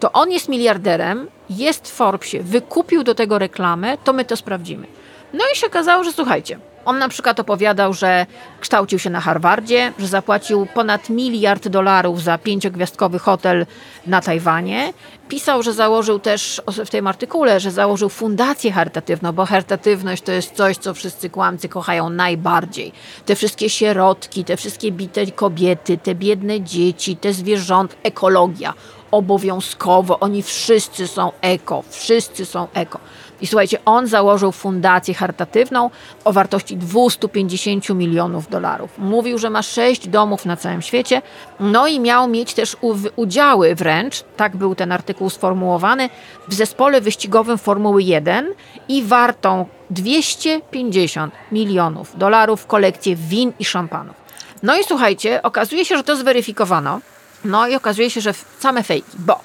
[0.00, 4.86] to on jest miliarderem, jest w Forbesie, wykupił do tego reklamę, to my to sprawdzimy.
[5.32, 8.26] No i się okazało, że słuchajcie, on na przykład opowiadał, że
[8.60, 13.66] kształcił się na Harvardzie, że zapłacił ponad miliard dolarów za pięciogwiazdkowy hotel
[14.06, 14.92] na Tajwanie.
[15.28, 20.54] Pisał, że założył też w tym artykule, że założył fundację charytatywną, bo charytatywność to jest
[20.54, 22.92] coś, co wszyscy kłamcy kochają najbardziej.
[23.26, 28.74] Te wszystkie sierotki, te wszystkie bite kobiety, te biedne dzieci, te zwierząt, ekologia
[29.10, 30.18] obowiązkowo.
[30.18, 32.98] Oni wszyscy są eko, wszyscy są eko.
[33.40, 35.90] I słuchajcie, on założył fundację charytatywną
[36.24, 38.98] o wartości 250 milionów dolarów.
[38.98, 41.22] Mówił, że ma sześć domów na całym świecie,
[41.60, 42.76] no i miał mieć też
[43.16, 46.10] udziały wręcz, tak był ten artykuł sformułowany,
[46.48, 48.54] w zespole wyścigowym Formuły 1
[48.88, 54.16] i wartą 250 milionów dolarów kolekcję win i szampanów.
[54.62, 57.00] No i słuchajcie, okazuje się, że to zweryfikowano.
[57.44, 59.40] No i okazuje się, że same fejki, bo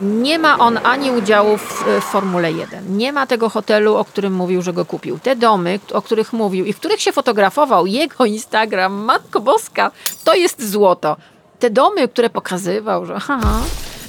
[0.00, 2.96] nie ma on ani udziału w, w Formule 1.
[2.96, 5.18] Nie ma tego hotelu, o którym mówił, że go kupił.
[5.18, 9.90] Te domy, o których mówił i w których się fotografował, jego Instagram, Matko Boska,
[10.24, 11.16] to jest złoto.
[11.58, 13.60] Te domy, które pokazywał, że haha,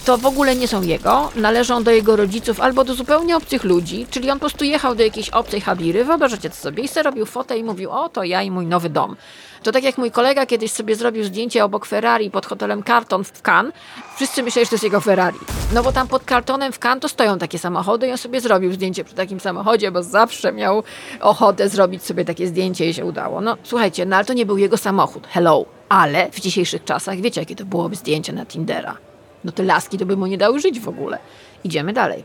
[0.05, 4.07] to w ogóle nie są jego, należą do jego rodziców albo do zupełnie obcych ludzi,
[4.09, 7.25] czyli on po prostu jechał do jakiejś obcej habiry, wyobrażacie to sobie, i sobie robił
[7.25, 9.15] fotę i mówił, o to ja i mój nowy dom.
[9.63, 13.41] To tak jak mój kolega kiedyś sobie zrobił zdjęcie obok Ferrari pod hotelem Carton w
[13.41, 13.73] Cannes.
[14.15, 15.37] Wszyscy myśleli, że to jest jego Ferrari.
[15.73, 18.73] No bo tam pod Cartonem w Cannes to stoją takie samochody i on sobie zrobił
[18.73, 20.83] zdjęcie przy takim samochodzie, bo zawsze miał
[21.21, 23.41] ochotę zrobić sobie takie zdjęcie i się udało.
[23.41, 25.27] No słuchajcie, no ale to nie był jego samochód.
[25.27, 25.65] Hello.
[25.89, 28.97] Ale w dzisiejszych czasach wiecie, jakie to byłoby zdjęcie na Tindera.
[29.43, 31.17] No te laski to by mu nie dały żyć w ogóle.
[31.63, 32.23] Idziemy dalej.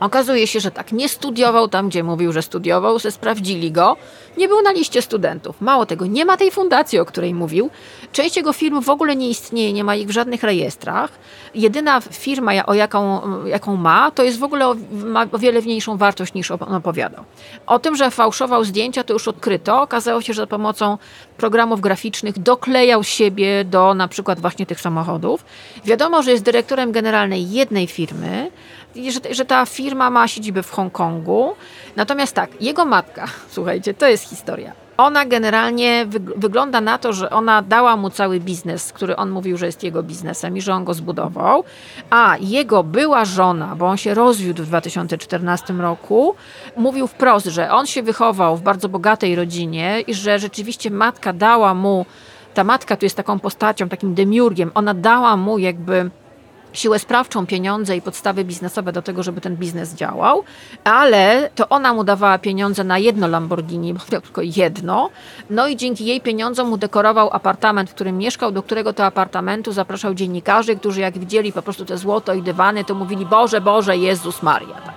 [0.00, 3.96] Okazuje się, że tak, nie studiował tam, gdzie mówił, że studiował, se sprawdzili go,
[4.36, 5.60] nie był na liście studentów.
[5.60, 7.70] Mało tego, nie ma tej fundacji, o której mówił.
[8.12, 11.10] Część jego firm w ogóle nie istnieje, nie ma ich w żadnych rejestrach.
[11.54, 15.96] Jedyna firma, o jaką, jaką ma, to jest w ogóle o, ma o wiele mniejszą
[15.96, 17.24] wartość niż on opowiadał.
[17.66, 19.82] O tym, że fałszował zdjęcia, to już odkryto.
[19.82, 20.98] Okazało się, że za pomocą
[21.36, 25.44] programów graficznych doklejał siebie do na przykład właśnie tych samochodów.
[25.84, 28.50] Wiadomo, że jest dyrektorem generalnej jednej firmy,
[28.96, 31.54] że, że ta firma ma siedzibę w Hongkongu.
[31.96, 34.72] Natomiast tak, jego matka, słuchajcie, to jest historia.
[34.96, 39.66] Ona generalnie wygląda na to, że ona dała mu cały biznes, który on mówił, że
[39.66, 41.64] jest jego biznesem i że on go zbudował.
[42.10, 46.34] A jego była żona, bo on się rozwiódł w 2014 roku,
[46.76, 51.74] mówił wprost, że on się wychował w bardzo bogatej rodzinie i że rzeczywiście matka dała
[51.74, 52.06] mu
[52.54, 56.10] ta matka tu jest taką postacią, takim demiurgiem, ona dała mu jakby
[56.72, 60.44] siłę sprawczą, pieniądze i podstawy biznesowe do tego, żeby ten biznes działał,
[60.84, 65.10] ale to ona mu dawała pieniądze na jedno Lamborghini, bo miał tylko jedno,
[65.50, 69.72] no i dzięki jej pieniądzom mu dekorował apartament, w którym mieszkał, do którego to apartamentu
[69.72, 73.96] zapraszał dziennikarzy, którzy jak widzieli po prostu te złoto i dywany, to mówili Boże, Boże,
[73.96, 74.74] Jezus Maria.
[74.74, 74.94] Tak.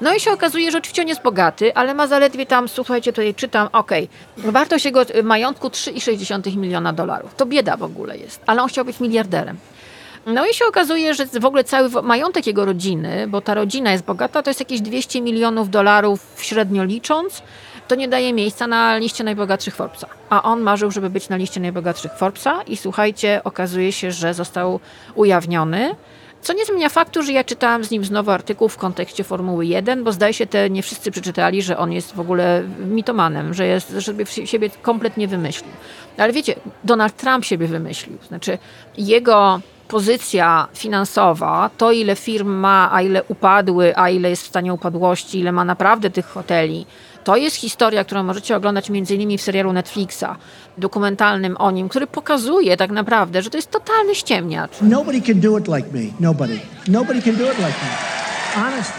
[0.00, 3.34] No i się okazuje, że oczywiście on jest bogaty, ale ma zaledwie tam, słuchajcie, tutaj
[3.34, 7.34] czytam, okej, okay, wartość jego majątku 3,6 miliona dolarów.
[7.34, 9.56] To bieda w ogóle jest, ale on chciał być miliarderem.
[10.26, 14.04] No i się okazuje, że w ogóle cały majątek jego rodziny, bo ta rodzina jest
[14.04, 17.42] bogata, to jest jakieś 200 milionów dolarów średnio licząc,
[17.88, 20.06] to nie daje miejsca na liście najbogatszych Forbesa.
[20.30, 24.80] A on marzył, żeby być na liście najbogatszych Forbesa i słuchajcie, okazuje się, że został
[25.14, 25.94] ujawniony.
[26.42, 30.04] Co nie zmienia faktu, że ja czytałam z nim znowu artykuł w kontekście Formuły 1,
[30.04, 33.90] bo zdaje się, te nie wszyscy przeczytali, że on jest w ogóle mitomanem, że jest,
[33.90, 35.72] żeby siebie kompletnie wymyślił.
[36.18, 36.54] Ale wiecie,
[36.84, 38.18] Donald Trump siebie wymyślił.
[38.28, 38.58] Znaczy,
[38.98, 44.74] jego pozycja finansowa, to ile firm ma, a ile upadły, a ile jest w stanie
[44.74, 46.86] upadłości, ile ma naprawdę tych hoteli,
[47.24, 49.38] to jest historia, którą możecie oglądać m.in.
[49.38, 50.36] w serialu Netflixa,
[50.78, 54.70] dokumentalnym o nim, który pokazuje tak naprawdę, że to jest totalny ściemniacz.
[54.82, 56.00] Nobody can do it like me.
[56.20, 56.60] Nobody.
[56.88, 58.29] Nobody can do it like me.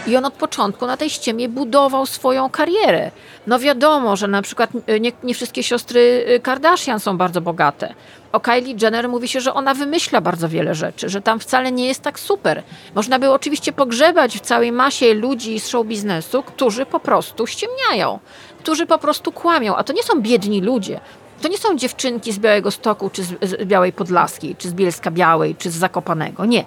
[0.06, 3.10] I on od początku na tej ściemie budował swoją karierę.
[3.46, 7.94] No wiadomo, że na przykład y, nie, nie wszystkie siostry y, Kardashian są bardzo bogate.
[8.32, 11.86] O Kylie Jenner mówi się, że ona wymyśla bardzo wiele rzeczy, że tam wcale nie
[11.86, 12.62] jest tak super.
[12.94, 18.18] Można by oczywiście pogrzebać w całej masie ludzi z show biznesu, którzy po prostu ściemniają,
[18.58, 21.00] którzy po prostu kłamią, a to nie są biedni ludzie.
[21.42, 25.10] To nie są dziewczynki z Białego Stoku, czy z, z Białej Podlaskiej, czy z Bielska
[25.10, 26.44] Białej, czy z Zakopanego.
[26.44, 26.64] Nie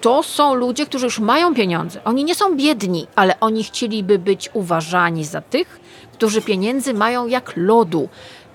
[0.00, 2.00] to są ludzie, którzy już mają pieniądze.
[2.04, 5.80] Oni nie są biedni, ale oni chcieliby być uważani za tych,
[6.12, 8.08] którzy pieniędzy mają jak lodu.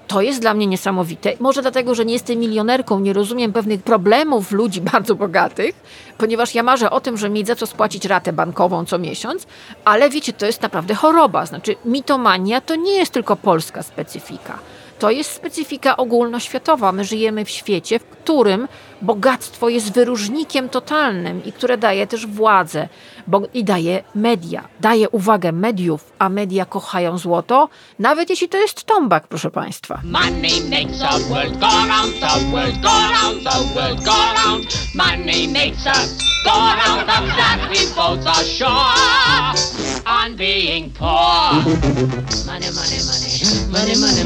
[0.08, 1.34] To jest dla mnie niesamowite.
[1.40, 5.76] Może dlatego, że nie jestem milionerką, nie rozumiem pewnych problemów ludzi bardzo bogatych,
[6.18, 9.48] ponieważ ja marzę o tym, że mieć za co spłacić ratę bankową co miesiąc,
[9.86, 11.46] ale wiecie, to jest naprawdę choroba.
[11.46, 14.60] Znaczy, mitomania to nie jest tylko polska specyfika.
[15.00, 16.92] To jest specyfika ogólnoświatowa.
[16.92, 18.68] My żyjemy w świecie, w którym
[19.04, 22.88] bogactwo jest wyróżnikiem totalnym i które daje też władzę
[23.28, 24.68] bo, i daje media.
[24.80, 30.02] Daje uwagę mediów, a media kochają złoto, nawet jeśli to jest tombak, proszę Państwa.
[30.04, 30.62] Money.
[30.62, 30.94] Money.
[42.46, 43.30] Money, money, money,
[43.72, 44.26] money, money,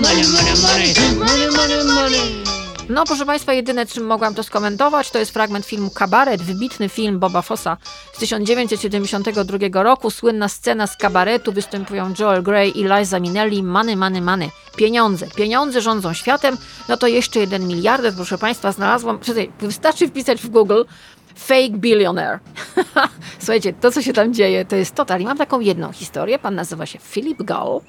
[0.00, 2.49] money, money, money, money, money, money.
[2.90, 7.18] No, proszę Państwa, jedyne, czym mogłam to skomentować, to jest fragment filmu Kabaret, wybitny film
[7.18, 7.76] Boba Fossa
[8.12, 10.10] z 1972 roku.
[10.10, 13.62] Słynna scena z kabaretu, występują Joel Grey i Liza Minnelli.
[13.62, 14.50] Money, money, money.
[14.76, 15.26] Pieniądze.
[15.36, 16.56] Pieniądze rządzą światem.
[16.88, 19.18] No to jeszcze jeden miliarder, proszę Państwa, znalazłam.
[19.60, 20.82] Wystarczy wpisać w Google
[21.36, 22.38] fake billionaire.
[23.38, 25.20] Słuchajcie, to co się tam dzieje, to jest total.
[25.20, 26.38] I mam taką jedną historię.
[26.38, 27.80] Pan nazywa się Philip Gull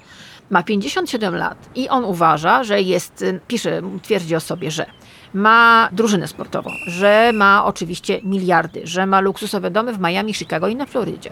[0.52, 4.86] ma 57 lat i on uważa, że jest, y, pisze, twierdzi o sobie, że
[5.34, 10.76] ma drużynę sportową, że ma oczywiście miliardy, że ma luksusowe domy w Miami, Chicago i
[10.76, 11.32] na Florydzie,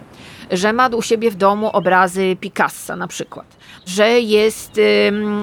[0.50, 4.80] że ma u siebie w domu obrazy Picassa na przykład, że jest,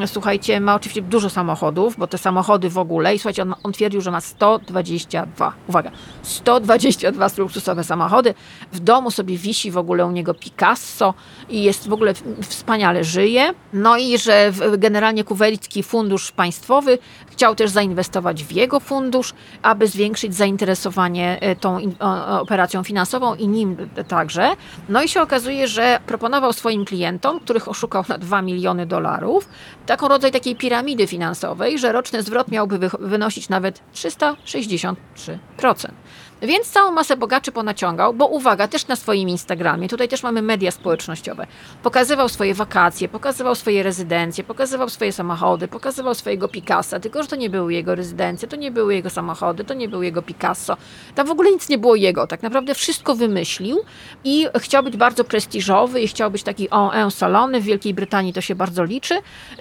[0.05, 4.01] słuchajcie, ma oczywiście dużo samochodów, bo te samochody w ogóle, i słuchajcie, on, on twierdził,
[4.01, 5.91] że ma 122, uwaga,
[6.21, 8.33] 122 luksusowe samochody,
[8.71, 11.13] w domu sobie wisi w ogóle u niego Picasso
[11.49, 16.97] i jest w ogóle wspaniale żyje, no i że generalnie Kuwejcki Fundusz Państwowy
[17.37, 21.79] chciał też zainwestować w jego fundusz, aby zwiększyć zainteresowanie e, tą
[22.39, 24.55] operacją finansową i nim także.
[24.89, 29.49] No i się okazuje, że proponował swoim klientom, których oszukał na 2 miliony dolarów,
[29.85, 34.95] taką rodzaj takiej piramidy finansowej, że roczny zwrot miałby wynosić nawet 363%.
[36.41, 40.71] Więc całą masę bogaczy ponaciągał, bo uwaga, też na swoim Instagramie, tutaj też mamy media
[40.71, 41.47] społecznościowe,
[41.83, 47.35] pokazywał swoje wakacje, pokazywał swoje rezydencje, pokazywał swoje samochody, pokazywał swojego Picassa, tylko że to
[47.35, 50.77] nie były jego rezydencje, to nie były jego samochody, to nie był jego Picasso.
[51.15, 53.77] Tam w ogóle nic nie było jego, tak naprawdę wszystko wymyślił
[54.23, 57.61] i chciał być bardzo prestiżowy i chciał być taki en, en salony.
[57.61, 59.15] W Wielkiej Brytanii to się bardzo liczy.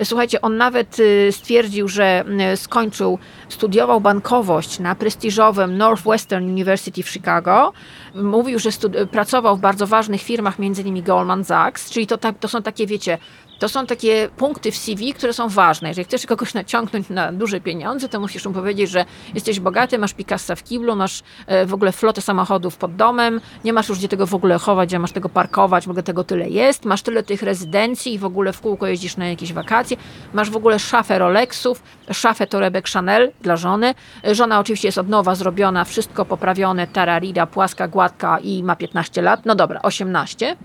[0.04, 7.02] Słuchajcie, on nawet y, stwierdził, że y, skończył, studiował bankowość na prestiżowym Northwestern University University
[7.02, 7.72] w Chicago.
[8.14, 8.70] Mówił, że
[9.10, 13.18] pracował w bardzo ważnych firmach, między innymi Goldman Sachs, czyli to, to są takie, wiecie,
[13.58, 15.88] to są takie punkty w CV, które są ważne.
[15.88, 20.14] Jeżeli chcesz kogoś naciągnąć na duże pieniądze, to musisz mu powiedzieć, że jesteś bogaty, masz
[20.14, 24.08] Picassa w kiblu, masz e, w ogóle flotę samochodów pod domem, nie masz już gdzie
[24.08, 27.22] tego w ogóle chować, gdzie masz tego parkować, w ogóle tego tyle jest, masz tyle
[27.22, 29.96] tych rezydencji i w ogóle w kółko jeździsz na jakieś wakacje,
[30.34, 33.94] masz w ogóle szafę Rolexów, szafę torebek Chanel dla żony.
[34.32, 39.40] Żona oczywiście jest od nowa zrobiona, wszystko poprawione, tararida, płaska, gładka i ma 15 lat,
[39.44, 40.56] no dobra, 18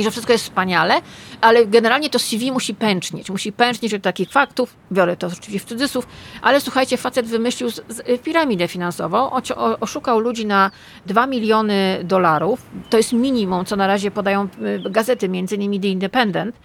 [0.00, 0.94] i że wszystko jest wspaniale,
[1.40, 3.30] ale generalnie to CV musi pęcznieć.
[3.30, 6.06] Musi pęcznieć od takich faktów, biorę to oczywiście w cudzysłów,
[6.42, 9.42] ale słuchajcie, facet wymyślił z, z, piramidę finansową, o,
[9.80, 10.70] oszukał ludzi na
[11.06, 12.62] 2 miliony dolarów.
[12.90, 14.48] To jest minimum, co na razie podają
[14.86, 16.56] y, gazety, między innymi The Independent.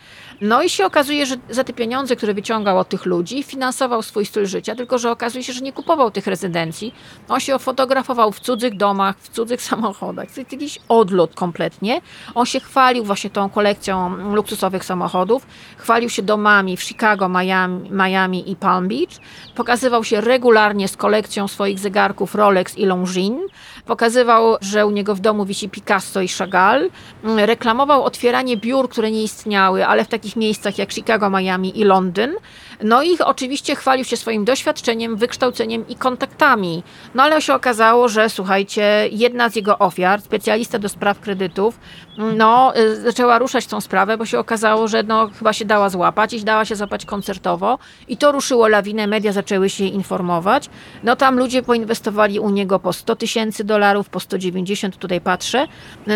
[0.41, 4.25] No i się okazuje, że za te pieniądze, które wyciągał od tych ludzi, finansował swój
[4.25, 6.93] styl życia, tylko że okazuje się, że nie kupował tych rezydencji.
[7.29, 10.31] On się fotografował w cudzych domach, w cudzych samochodach.
[10.31, 12.01] To jest jakiś odlot kompletnie.
[12.35, 15.47] On się chwalił właśnie tą kolekcją luksusowych samochodów.
[15.77, 19.19] Chwalił się domami w Chicago, Miami, Miami i Palm Beach.
[19.55, 23.51] Pokazywał się regularnie z kolekcją swoich zegarków Rolex i Longines.
[23.89, 26.89] Pokazywał, że u niego w domu wisi Picasso i Chagall.
[27.23, 32.35] Reklamował otwieranie biur, które nie istniały, ale w takich miejscach jak Chicago, Miami i Londyn.
[32.83, 36.83] No i oczywiście chwalił się swoim doświadczeniem, wykształceniem i kontaktami.
[37.15, 41.79] No ale się okazało, że słuchajcie, jedna z jego ofiar, specjalista do spraw kredytów,
[42.17, 46.33] no y, zaczęła ruszać tą sprawę, bo się okazało, że no chyba się dała złapać
[46.33, 50.69] i dała się złapać koncertowo i to ruszyło lawinę, media zaczęły się informować.
[51.03, 55.67] No tam ludzie poinwestowali u niego po 100 tysięcy dolarów, dolarów, po 190, tutaj patrzę,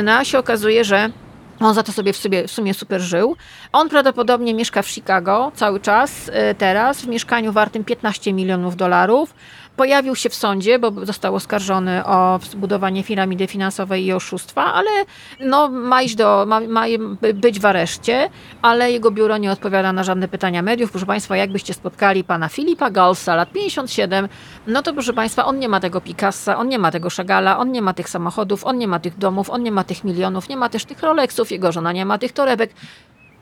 [0.03, 1.09] no a się okazuje, że
[1.59, 3.35] on za to sobie w, sobie w sumie super żył.
[3.71, 9.33] On prawdopodobnie mieszka w Chicago cały czas, y, teraz, w mieszkaniu wartym 15 milionów dolarów.
[9.75, 14.89] Pojawił się w sądzie, bo został oskarżony o zbudowanie piramidy finansowej i oszustwa, ale
[15.39, 16.85] no, ma, iść do, ma, ma
[17.33, 18.29] być w areszcie,
[18.61, 20.91] ale jego biuro nie odpowiada na żadne pytania mediów.
[20.91, 24.27] Proszę Państwa, jakbyście spotkali pana Filipa Galsa, lat 57,
[24.67, 27.71] no to proszę Państwa, on nie ma tego Picassa, on nie ma tego Chagala, on
[27.71, 30.57] nie ma tych samochodów, on nie ma tych domów, on nie ma tych milionów, nie
[30.57, 32.73] ma też tych Rolexów, jego żona nie ma tych torebek.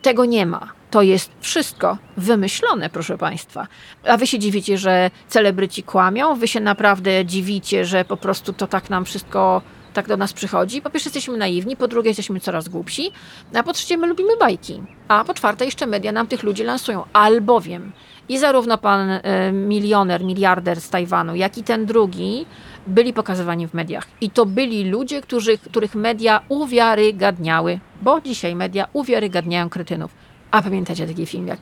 [0.01, 0.67] Tego nie ma.
[0.91, 3.67] To jest wszystko wymyślone, proszę Państwa.
[4.07, 6.35] A Wy się dziwicie, że celebryci kłamią?
[6.35, 9.61] Wy się naprawdę dziwicie, że po prostu to tak nam wszystko
[9.93, 10.81] tak do nas przychodzi.
[10.81, 13.11] Po pierwsze jesteśmy naiwni, po drugie jesteśmy coraz głupsi,
[13.55, 14.83] a po trzecie my lubimy bajki.
[15.07, 17.03] A po czwarte jeszcze media nam tych ludzi lansują.
[17.13, 17.91] Albowiem
[18.29, 22.45] i zarówno pan y, milioner, miliarder z Tajwanu, jak i ten drugi
[22.87, 24.07] byli pokazywani w mediach.
[24.21, 30.11] I to byli ludzie, którzy, których media uwiarygadniały, bo dzisiaj media uwiarygadniają kretynów.
[30.51, 31.59] A pamiętacie taki film jak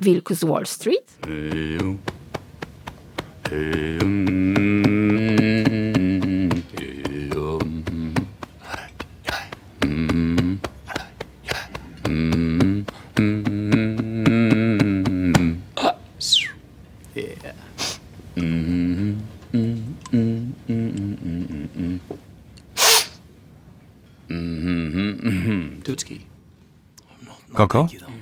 [0.00, 1.18] Wilk z Wall Street?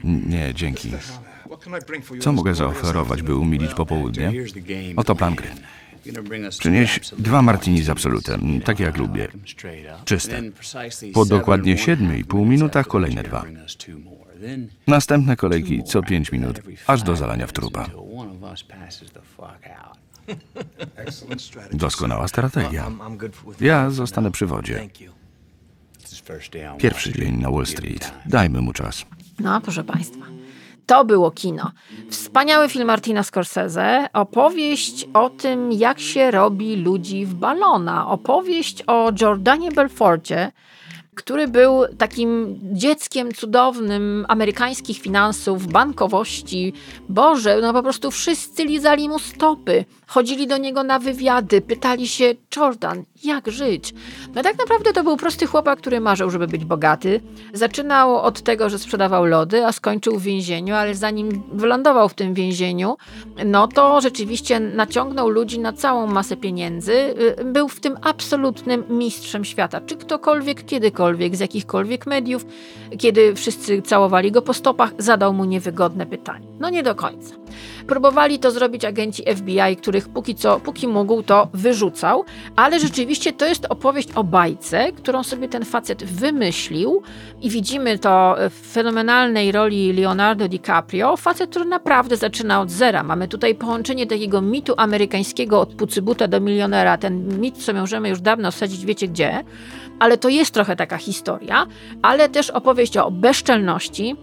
[0.04, 0.90] Nie, dzięki.
[2.20, 4.32] Co mogę zaoferować, by umilić popołudnie?
[4.96, 5.48] Oto plan gry.
[6.58, 9.28] Przynieś dwa martini z absolutem, takie jak lubię.
[10.04, 10.42] Czyste.
[11.14, 13.44] Po dokładnie siedmiu i pół minutach kolejne dwa.
[14.86, 17.86] Następne kolejki co pięć minut, aż do zalania w trupa.
[21.72, 22.90] Doskonała strategia.
[23.60, 24.88] Ja zostanę przy wodzie.
[26.78, 28.12] Pierwszy dzień na Wall Street.
[28.26, 29.06] Dajmy mu czas.
[29.40, 30.26] No, proszę Państwa.
[30.86, 31.70] To było kino.
[32.10, 34.08] Wspaniały film Martina Scorsese.
[34.12, 38.08] Opowieść o tym, jak się robi ludzi w balona.
[38.08, 40.52] Opowieść o Jordanie Belforcie,
[41.14, 46.72] który był takim dzieckiem cudownym amerykańskich finansów, bankowości.
[47.08, 49.84] Boże, no po prostu wszyscy lizali mu stopy.
[50.06, 53.94] Chodzili do niego na wywiady, pytali się, Jordan, jak żyć?
[54.34, 57.20] No tak naprawdę to był prosty chłopak, który marzył, żeby być bogaty.
[57.52, 62.34] Zaczynał od tego, że sprzedawał lody, a skończył w więzieniu, ale zanim wylądował w tym
[62.34, 62.96] więzieniu,
[63.44, 66.92] no to rzeczywiście naciągnął ludzi na całą masę pieniędzy.
[66.92, 69.80] Y, był w tym absolutnym mistrzem świata.
[69.80, 72.46] Czy ktokolwiek, kiedykolwiek, z jakichkolwiek mediów,
[72.98, 76.46] kiedy wszyscy całowali go po stopach, zadał mu niewygodne pytanie.
[76.60, 77.34] No nie do końca.
[77.86, 82.24] Próbowali to zrobić agenci FBI, których póki co, póki mógł, to wyrzucał,
[82.56, 87.02] ale rzeczywiście to jest opowieść o bajce, którą sobie ten facet wymyślił
[87.42, 93.02] i widzimy to w fenomenalnej roli Leonardo DiCaprio, facet, który naprawdę zaczyna od zera.
[93.02, 98.20] Mamy tutaj połączenie takiego mitu amerykańskiego od pucybuta do milionera, ten mit, co możemy już
[98.20, 99.44] dawno wsadzić wiecie gdzie,
[99.98, 101.66] ale to jest trochę taka historia,
[102.02, 104.16] ale też opowieść o bezczelności,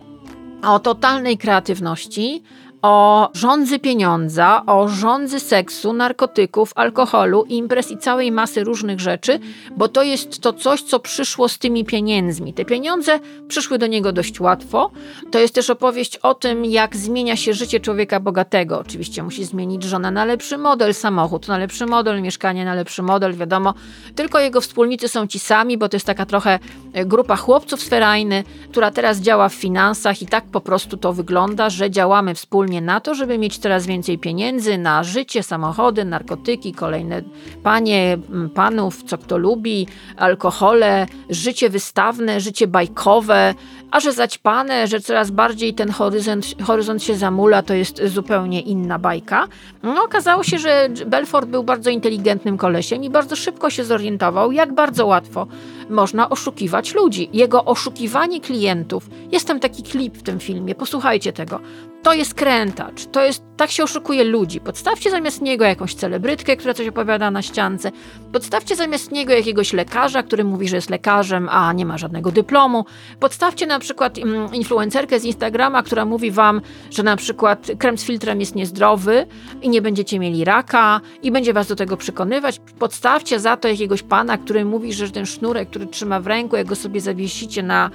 [0.63, 2.43] o totalnej kreatywności,
[2.83, 9.39] o rządzy pieniądza, o rządzy seksu, narkotyków, alkoholu, imprez i całej masy różnych rzeczy,
[9.77, 12.53] bo to jest to coś, co przyszło z tymi pieniędzmi.
[12.53, 14.91] Te pieniądze przyszły do niego dość łatwo.
[15.31, 18.79] To jest też opowieść o tym, jak zmienia się życie człowieka bogatego.
[18.79, 23.33] Oczywiście musi zmienić żona na lepszy model, samochód na lepszy model, mieszkanie na lepszy model,
[23.33, 23.73] wiadomo.
[24.15, 26.59] Tylko jego wspólnicy są ci sami, bo to jest taka trochę
[26.93, 31.13] e, grupa chłopców z ferajny, która teraz działa w finansach i tak po prostu to
[31.13, 36.73] wygląda, że działamy wspólnie na to, żeby mieć coraz więcej pieniędzy na życie, samochody, narkotyki,
[36.73, 37.21] kolejne
[37.63, 38.17] panie,
[38.55, 43.53] panów, co kto lubi, alkohole, życie wystawne, życie bajkowe,
[43.91, 48.99] a że zaćpane, że coraz bardziej ten horyzont, horyzont się zamula, to jest zupełnie inna
[48.99, 49.47] bajka.
[49.83, 54.73] No, okazało się, że Belfort był bardzo inteligentnym kolesiem i bardzo szybko się zorientował, jak
[54.73, 55.47] bardzo łatwo
[55.89, 57.29] można oszukiwać ludzi.
[57.33, 59.09] Jego oszukiwanie klientów.
[59.31, 61.59] Jest tam taki klip w tym filmie, posłuchajcie tego.
[62.03, 62.33] To jest
[62.63, 64.59] krętacz, to jest, tak się oszukuje ludzi.
[64.59, 67.91] Podstawcie zamiast niego jakąś celebrytkę, która coś opowiada na ściance.
[68.31, 72.85] Podstawcie zamiast niego jakiegoś lekarza, który mówi, że jest lekarzem, a nie ma żadnego dyplomu.
[73.19, 78.03] Podstawcie na przykład mm, influencerkę z Instagrama, która mówi wam, że na przykład krem z
[78.03, 79.25] filtrem jest niezdrowy
[79.61, 82.61] i nie będziecie mieli raka i będzie was do tego przekonywać.
[82.79, 86.67] Podstawcie za to jakiegoś pana, który mówi, że ten sznurek, który trzyma w ręku, jak
[86.67, 87.89] go sobie zawiesicie na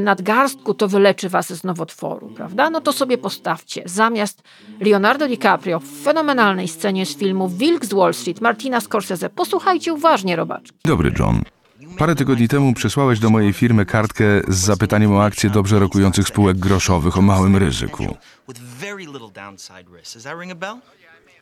[0.00, 2.70] nadgarstku, to wyleczy was z nowotworu, prawda?
[2.70, 3.82] No to sobie postawcie.
[3.88, 4.42] Zamiast
[4.80, 9.30] Leonardo DiCaprio w fenomenalnej scenie z filmu Wilk z Wall Street Martina Scorsese.
[9.30, 10.78] Posłuchajcie uważnie, robaczki.
[10.84, 11.42] Dobry, John.
[11.98, 16.58] Parę tygodni temu przysłałeś do mojej firmy kartkę z zapytaniem o akcje dobrze rokujących spółek
[16.58, 18.16] groszowych o małym ryzyku.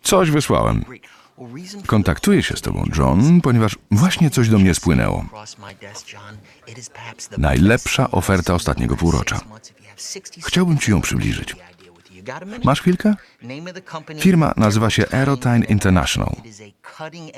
[0.03, 0.85] Coś wysłałem.
[1.87, 5.25] Kontaktuję się z tobą, John, ponieważ właśnie coś do mnie spłynęło.
[7.39, 9.41] Najlepsza oferta ostatniego półrocza.
[10.47, 11.57] Chciałbym ci ją przybliżyć.
[12.65, 13.15] Masz chwilkę?
[14.19, 16.37] Firma nazywa się Aerotyne International.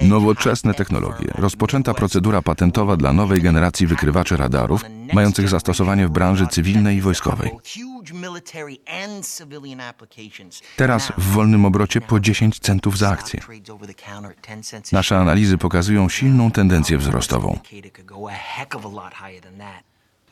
[0.03, 6.97] Nowoczesne technologie, rozpoczęta procedura patentowa dla nowej generacji wykrywaczy radarów, mających zastosowanie w branży cywilnej
[6.97, 7.51] i wojskowej.
[10.77, 13.41] Teraz w wolnym obrocie po 10 centów za akcję.
[14.93, 17.59] Nasze analizy pokazują silną tendencję wzrostową.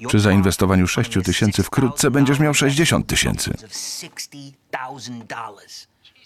[0.09, 3.55] Przy zainwestowaniu 6 tysięcy wkrótce będziesz miał 60 tysięcy.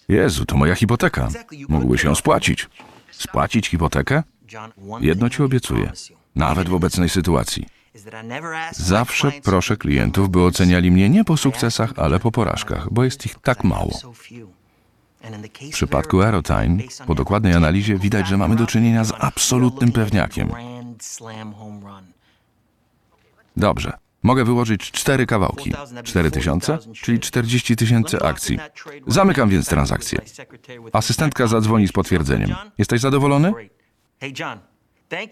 [0.08, 1.28] Jezu, to moja hipoteka.
[1.68, 2.68] Mógłbyś ją spłacić.
[3.10, 4.22] Spłacić hipotekę?
[5.00, 5.92] Jedno ci obiecuję,
[6.34, 7.66] nawet w obecnej sytuacji.
[8.72, 13.34] Zawsze proszę klientów, by oceniali mnie nie po sukcesach, ale po porażkach, bo jest ich
[13.42, 13.98] tak mało.
[15.70, 20.48] W przypadku Aerotyne, po dokładnej analizie widać, że mamy do czynienia z absolutnym pewniakiem.
[23.56, 23.92] Dobrze.
[24.22, 25.72] Mogę wyłożyć cztery kawałki.
[26.04, 28.58] Cztery tysiące, czyli 40 tysięcy akcji.
[29.06, 30.18] Zamykam więc transakcję.
[30.92, 32.54] Asystentka zadzwoni z potwierdzeniem.
[32.78, 33.52] Jesteś zadowolony?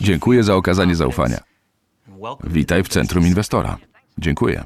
[0.01, 1.39] Dziękuję za okazanie zaufania.
[2.45, 3.79] Witaj w centrum inwestora.
[4.19, 4.65] Dziękuję.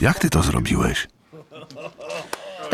[0.00, 1.08] Jak ty to zrobiłeś?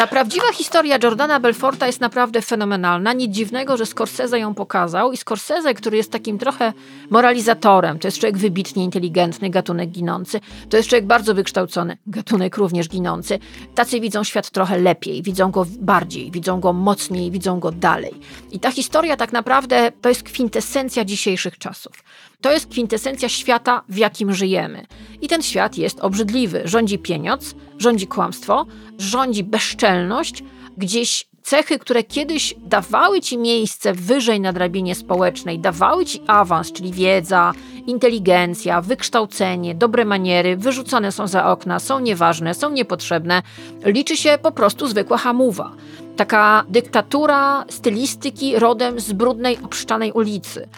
[0.00, 3.12] Ta prawdziwa historia Jordana Belforta jest naprawdę fenomenalna.
[3.12, 6.72] Nic dziwnego, że Scorsese ją pokazał i Scorsese, który jest takim trochę
[7.10, 12.88] moralizatorem, to jest człowiek wybitnie inteligentny, gatunek ginący, to jest człowiek bardzo wykształcony, gatunek również
[12.88, 13.38] ginący.
[13.74, 18.14] Tacy widzą świat trochę lepiej, widzą go bardziej, widzą go mocniej, widzą go dalej.
[18.50, 21.92] I ta historia tak naprawdę to jest kwintesencja dzisiejszych czasów.
[22.40, 24.86] To jest kwintesencja świata, w jakim żyjemy.
[25.22, 26.62] I ten świat jest obrzydliwy.
[26.64, 28.66] Rządzi pieniądz, rządzi kłamstwo,
[28.98, 30.44] rządzi bezczelność,
[30.76, 36.92] gdzieś cechy, które kiedyś dawały ci miejsce wyżej na drabinie społecznej, dawały ci awans, czyli
[36.92, 37.52] wiedza,
[37.86, 43.42] inteligencja, wykształcenie, dobre maniery, wyrzucone są za okna, są nieważne, są niepotrzebne.
[43.84, 45.72] Liczy się po prostu zwykła hamuwa.
[46.16, 50.68] Taka dyktatura stylistyki rodem z brudnej, obszczanej ulicy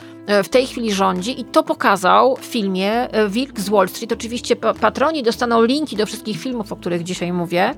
[0.45, 4.13] w tej chwili rządzi i to pokazał w filmie e, Wilk z Wall Street.
[4.13, 7.75] Oczywiście patroni dostaną linki do wszystkich filmów, o których dzisiaj mówię.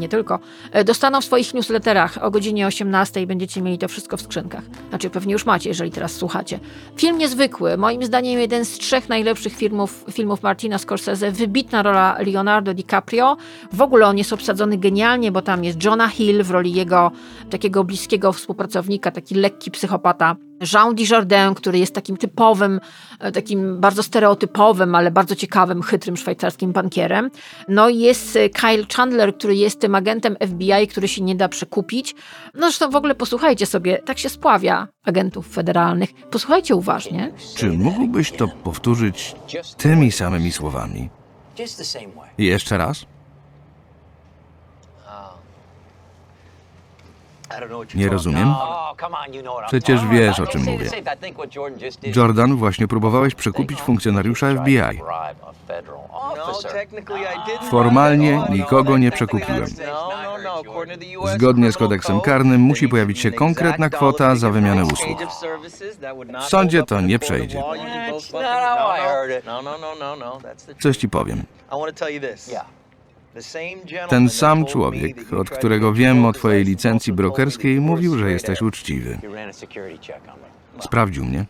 [0.00, 0.38] Nie tylko.
[0.72, 4.64] E, dostaną w swoich newsletterach o godzinie 18 będziecie mieli to wszystko w skrzynkach.
[4.88, 6.60] Znaczy pewnie już macie, jeżeli teraz słuchacie.
[6.96, 7.76] Film niezwykły.
[7.76, 11.32] Moim zdaniem jeden z trzech najlepszych filmów, filmów Martina Scorsese.
[11.32, 13.36] Wybitna rola Leonardo DiCaprio.
[13.72, 17.10] W ogóle on jest obsadzony genialnie, bo tam jest Johna Hill w roli jego
[17.50, 20.36] takiego bliskiego współpracownika, taki lekki psychopata.
[20.72, 22.80] Jean Dujardin, który jest takim typowym,
[23.20, 27.30] e, takim bardzo stereotypowym, ale bardzo ciekawym, chytrym szwajcarskim bankierem.
[27.68, 31.48] No i jest e, Kyle Chandler, który jest tym agentem FBI, który się nie da
[31.48, 32.14] przekupić.
[32.54, 36.12] No zresztą w ogóle posłuchajcie sobie, tak się spławia agentów federalnych.
[36.30, 37.32] Posłuchajcie uważnie.
[37.56, 39.34] Czy mógłbyś to powtórzyć
[39.76, 41.08] tymi samymi słowami?
[42.38, 43.06] Jeszcze raz?
[47.94, 48.54] Nie rozumiem.
[49.66, 50.90] Przecież wiesz, o czym mówię.
[52.16, 55.00] Jordan, właśnie próbowałeś przekupić funkcjonariusza FBI.
[57.70, 59.66] Formalnie nikogo nie przekupiłem.
[61.34, 65.18] Zgodnie z kodeksem karnym musi pojawić się konkretna kwota za wymianę usług.
[66.40, 67.62] W sądzie to nie przejdzie.
[70.80, 71.42] Coś ci powiem.
[74.08, 79.18] Ten sam człowiek, od którego wiem o twojej licencji brokerskiej, mówił, że jesteś uczciwy.
[80.80, 81.44] Sprawdził mnie.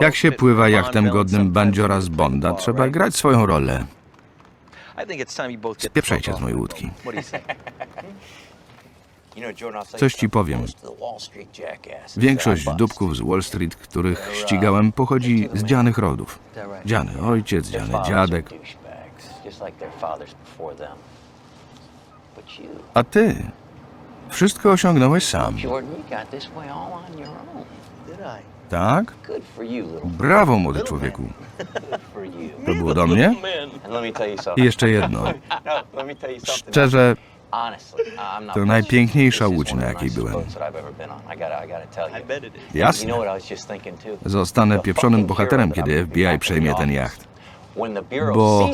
[0.00, 3.86] Jak się pływa jachtem godnym bandziora z Bonda, trzeba grać swoją rolę.
[5.78, 6.90] Spieprzajcie z mojej łódki.
[9.96, 10.64] Coś ci powiem.
[12.16, 16.38] Większość dupków z Wall Street, których ścigałem, pochodzi z dzianych rodów.
[16.86, 18.50] Dziany ojciec, dziany dziadek.
[22.94, 23.36] A ty
[24.30, 25.56] wszystko osiągnąłeś sam.
[28.70, 29.14] Tak?
[30.04, 31.22] Brawo, młody człowieku.
[32.66, 33.34] To było do mnie?
[34.56, 35.24] I jeszcze jedno.
[36.70, 37.16] Szczerze,
[38.54, 40.34] to najpiękniejsza łódź, na jakiej byłem.
[42.74, 43.08] Jasne.
[44.24, 47.24] Zostanę pieprzonym bohaterem, kiedy FBI przejmie ten jacht.
[48.34, 48.68] Bo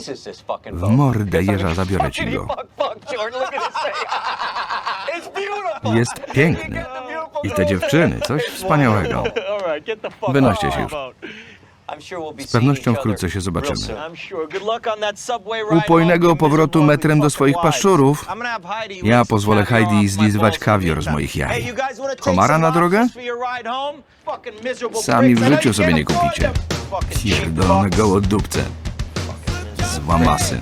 [0.72, 2.46] w mordę jeża zabiorę ci go.
[5.94, 6.84] Jest piękny.
[7.44, 9.24] I te dziewczyny, coś wspaniałego.
[10.28, 10.92] Wynoście się już.
[12.38, 13.76] Z pewnością wkrótce się zobaczymy.
[15.70, 18.26] Upojnego powrotu metrem do swoich paszczurów.
[19.02, 21.74] Ja pozwolę Heidi zlizywać kawior z moich jaj.
[22.20, 23.06] Komara na drogę?
[25.02, 26.50] Sami w życiu sobie nie kupicie.
[27.24, 28.64] Pierdolone gołodupce.
[29.92, 30.60] Złamasy.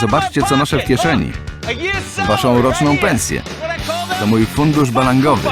[0.00, 1.32] Zobaczcie, co noszę w kieszeni.
[2.28, 3.42] Waszą roczną pensję.
[4.20, 5.50] To mój fundusz balangowy.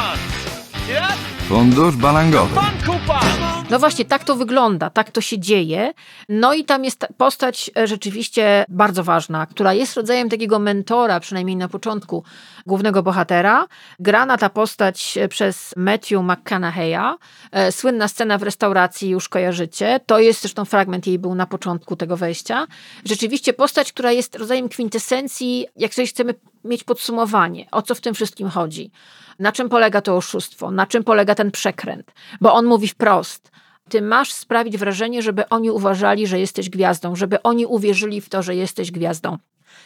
[1.49, 2.61] Fundusz balangowy.
[3.71, 5.93] No właśnie, tak to wygląda, tak to się dzieje.
[6.29, 11.57] No i tam jest postać e, rzeczywiście bardzo ważna, która jest rodzajem takiego mentora, przynajmniej
[11.57, 12.25] na początku,
[12.67, 13.67] głównego bohatera.
[14.01, 17.15] Grana ta postać e, przez Matthew McConaughey'a.
[17.53, 20.01] E, Słynna scena w restauracji, już kojarzycie.
[20.07, 22.67] To jest zresztą fragment jej był na początku tego wejścia.
[23.05, 26.35] Rzeczywiście postać, która jest rodzajem kwintesencji, jak coś chcemy
[26.65, 28.91] mieć podsumowanie, o co w tym wszystkim chodzi.
[29.39, 30.71] Na czym polega to oszustwo?
[30.71, 32.13] Na czym polega ten przekręt?
[32.41, 33.51] Bo on mówi wprost.
[33.89, 38.43] Ty masz sprawić wrażenie, żeby oni uważali, że jesteś gwiazdą, żeby oni uwierzyli w to,
[38.43, 39.39] że jesteś gwiazdą.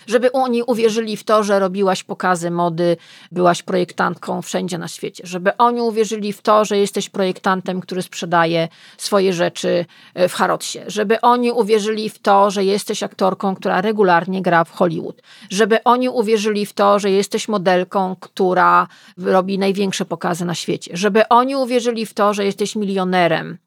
[0.07, 2.97] Żeby oni uwierzyli w to, że robiłaś pokazy mody,
[3.33, 5.27] byłaś projektantką wszędzie na świecie.
[5.27, 8.69] Żeby oni uwierzyli w to, że jesteś projektantem, który sprzedaje
[8.99, 10.79] swoje rzeczy e, w Harrodsie.
[10.87, 15.23] Żeby oni uwierzyli w to, że jesteś aktorką, która regularnie gra w Hollywood.
[15.51, 20.91] Żeby oni uwierzyli w to, że jesteś modelką, która robi największe pokazy na świecie.
[20.97, 23.59] Żeby oni uwierzyli w to, że jesteś milionerem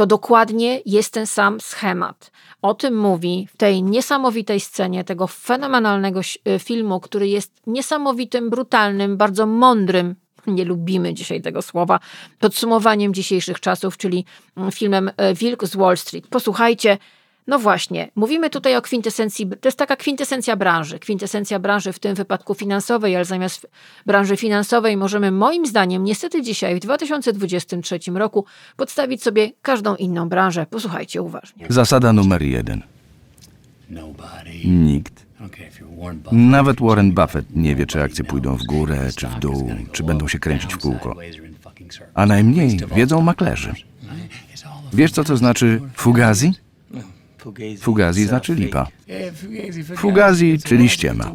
[0.00, 2.30] to dokładnie jest ten sam schemat.
[2.62, 9.16] O tym mówi w tej niesamowitej scenie tego fenomenalnego y, filmu, który jest niesamowitym, brutalnym,
[9.16, 10.14] bardzo mądrym.
[10.46, 12.00] Nie lubimy dzisiaj tego słowa,
[12.38, 14.24] podsumowaniem dzisiejszych czasów, czyli
[14.56, 16.26] mm, filmem y, Wilk z Wall Street.
[16.28, 16.98] Posłuchajcie,
[17.50, 22.14] no właśnie, mówimy tutaj o kwintesencji, to jest taka kwintesencja branży, kwintesencja branży w tym
[22.14, 23.66] wypadku finansowej, ale zamiast
[24.06, 28.44] branży finansowej możemy moim zdaniem niestety dzisiaj w 2023 roku
[28.76, 30.66] podstawić sobie każdą inną branżę.
[30.66, 31.66] Posłuchajcie uważnie.
[31.68, 32.82] Zasada numer jeden.
[34.64, 35.26] Nikt.
[36.32, 40.28] Nawet Warren Buffett nie wie, czy akcje pójdą w górę, czy w dół, czy będą
[40.28, 41.16] się kręcić w kółko.
[42.14, 43.74] A najmniej wiedzą maklerzy.
[44.92, 46.52] Wiesz, co to znaczy fugazi?
[47.80, 48.86] Fugazi znaczy lipa.
[49.96, 51.32] Fugazi, czyli ściema.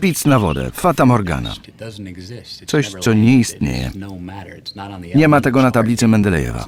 [0.00, 1.54] Pic na wodę, fata morgana.
[2.66, 3.90] Coś, co nie istnieje.
[5.14, 6.66] Nie ma tego na tablicy Mendelejewa.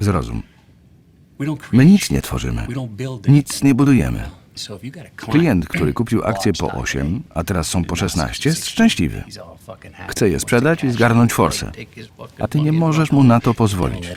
[0.00, 0.42] Zrozum.
[1.72, 2.66] My nic nie tworzymy.
[3.28, 4.41] Nic nie budujemy.
[5.16, 9.24] Klient, który kupił akcje po 8, a teraz są po 16, jest szczęśliwy.
[10.08, 11.72] Chce je sprzedać i zgarnąć forsę.
[12.38, 14.08] A ty nie możesz mu na to pozwolić.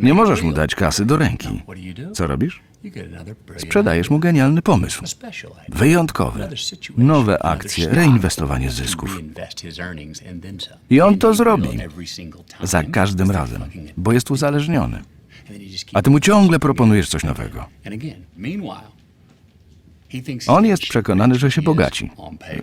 [0.00, 1.62] Nie możesz mu dać kasy do ręki.
[2.14, 2.60] Co robisz?
[3.56, 5.02] Sprzedajesz mu genialny pomysł.
[5.68, 6.48] Wyjątkowy.
[6.96, 9.20] Nowe akcje, reinwestowanie zysków.
[10.90, 11.68] I on to zrobi.
[12.62, 13.62] Za każdym razem,
[13.96, 15.02] bo jest uzależniony.
[15.92, 17.66] A ty mu ciągle proponujesz coś nowego.
[20.46, 22.10] On jest przekonany, że się bogaci.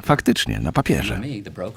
[0.04, 1.22] Faktycznie, na papierze.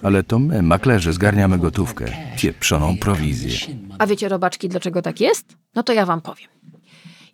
[0.02, 2.04] Ale to my, maklerzy, zgarniamy gotówkę,
[2.38, 3.74] pieprzoną prowizję.
[3.98, 5.56] A wiecie, robaczki, dlaczego tak jest?
[5.74, 6.48] No to ja wam powiem.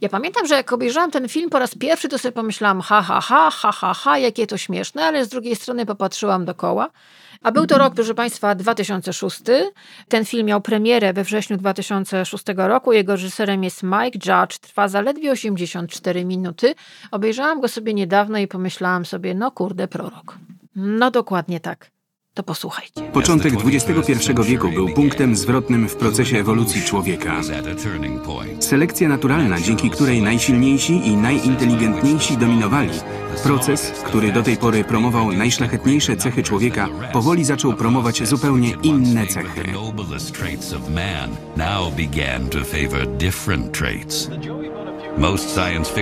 [0.01, 3.21] Ja pamiętam, że jak obejrzałam ten film po raz pierwszy, to sobie pomyślałam, ha, ha,
[3.21, 6.91] ha, ha, ha, ha, jakie to śmieszne, ale z drugiej strony popatrzyłam dokoła.
[7.43, 9.41] A był to rok, proszę Państwa, 2006.
[10.09, 12.93] Ten film miał premierę we wrześniu 2006 roku.
[12.93, 14.59] Jego reżyserem jest Mike Judge.
[14.59, 16.75] Trwa zaledwie 84 minuty.
[17.11, 20.39] Obejrzałam go sobie niedawno i pomyślałam sobie, no kurde, prorok.
[20.77, 21.98] No dokładnie tak
[22.39, 23.03] to posłuchajcie.
[23.13, 27.41] Początek XXI wieku był punktem zwrotnym w procesie ewolucji człowieka.
[28.61, 32.91] Selekcja naturalna, dzięki której najsilniejsi i najinteligentniejsi dominowali,
[33.43, 39.63] proces, który do tej pory promował najszlachetniejsze cechy człowieka, powoli zaczął promować zupełnie inne cechy.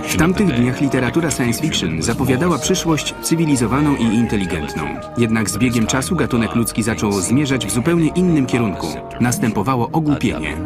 [0.09, 4.85] W tamtych dniach literatura science fiction zapowiadała przyszłość cywilizowaną i inteligentną.
[5.19, 8.87] Jednak z biegiem czasu gatunek ludzki zaczął zmierzać w zupełnie innym kierunku.
[9.21, 10.57] Następowało ogłupienie.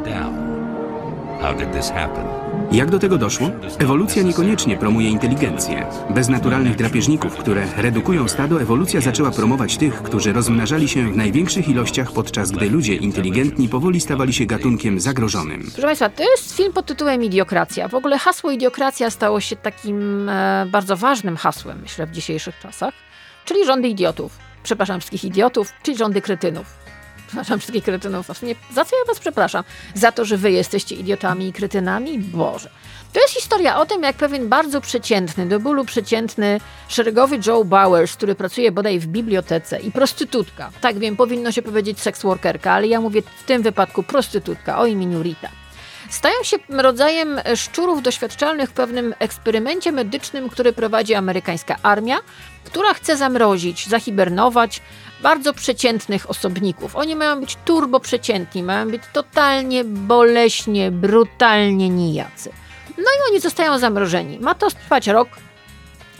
[2.72, 3.50] Jak do tego doszło?
[3.78, 5.86] Ewolucja niekoniecznie promuje inteligencję.
[6.10, 11.68] Bez naturalnych drapieżników, które redukują stado, ewolucja zaczęła promować tych, którzy rozmnażali się w największych
[11.68, 15.62] ilościach, podczas gdy ludzie inteligentni powoli stawali się gatunkiem zagrożonym.
[15.62, 17.88] Proszę Państwa, to jest film pod tytułem Idiokracja.
[17.88, 22.94] W ogóle hasło idiokracja stało się takim e, bardzo ważnym hasłem, myślę, w dzisiejszych czasach,
[23.44, 24.38] czyli rządy idiotów.
[24.62, 26.80] Przepraszam wszystkich idiotów, czyli rządy kretynów
[27.30, 29.64] przepraszam wszystkich kretynów, a w sumie za co ja was przepraszam?
[29.94, 32.18] Za to, że wy jesteście idiotami i kretynami?
[32.18, 32.70] Boże.
[33.12, 38.16] To jest historia o tym, jak pewien bardzo przeciętny, do bólu przeciętny, szeregowy Joe Bowers,
[38.16, 42.86] który pracuje bodaj w bibliotece i prostytutka, tak wiem, powinno się powiedzieć sex workerka, ale
[42.86, 45.59] ja mówię w tym wypadku prostytutka o imieniu Rita.
[46.10, 52.18] Stają się rodzajem szczurów doświadczalnych w pewnym eksperymencie medycznym, który prowadzi amerykańska armia,
[52.64, 54.82] która chce zamrozić, zahibernować
[55.22, 56.96] bardzo przeciętnych osobników.
[56.96, 62.50] Oni mają być turbo przeciętni, mają być totalnie boleśnie, brutalnie nijacy.
[62.98, 64.38] No i oni zostają zamrożeni.
[64.38, 65.28] Ma to trwać rok.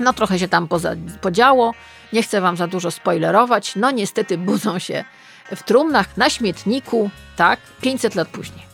[0.01, 1.75] No trochę się tam poza, podziało.
[2.13, 3.77] Nie chcę wam za dużo spoilerować.
[3.77, 5.05] No niestety budzą się
[5.57, 8.70] w trumnach na śmietniku, tak, 500 lat później.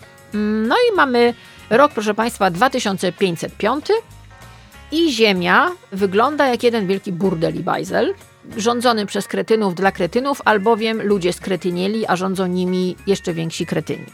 [0.68, 1.34] No i mamy
[1.70, 3.86] rok, proszę Państwa, 2505
[4.92, 8.14] i Ziemia wygląda jak jeden wielki burdel i bajzel,
[8.56, 14.06] rządzony przez kretynów dla kretynów, albowiem ludzie skretynieli, a rządzą nimi jeszcze więksi kretyni.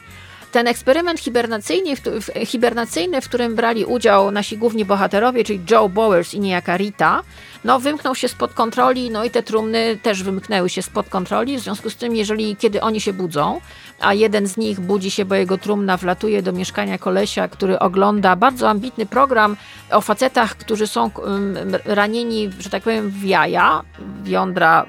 [0.52, 5.88] Ten eksperyment hibernacyjny, w, w, hibernacyjny, w którym brali udział nasi główni bohaterowie, czyli Joe
[5.88, 7.22] Bowers i niejaka Rita,
[7.64, 11.60] no wymknął się spod kontroli, no i te trumny też wymknęły się spod kontroli, w
[11.60, 13.60] związku z tym, jeżeli kiedy oni się budzą,
[14.00, 18.36] a jeden z nich budzi się, bo jego trumna wlatuje do mieszkania kolesia, który ogląda
[18.36, 19.56] bardzo ambitny program
[19.90, 23.82] o facetach, którzy są um, ranieni, że tak powiem, w jaja,
[24.22, 24.86] w jądra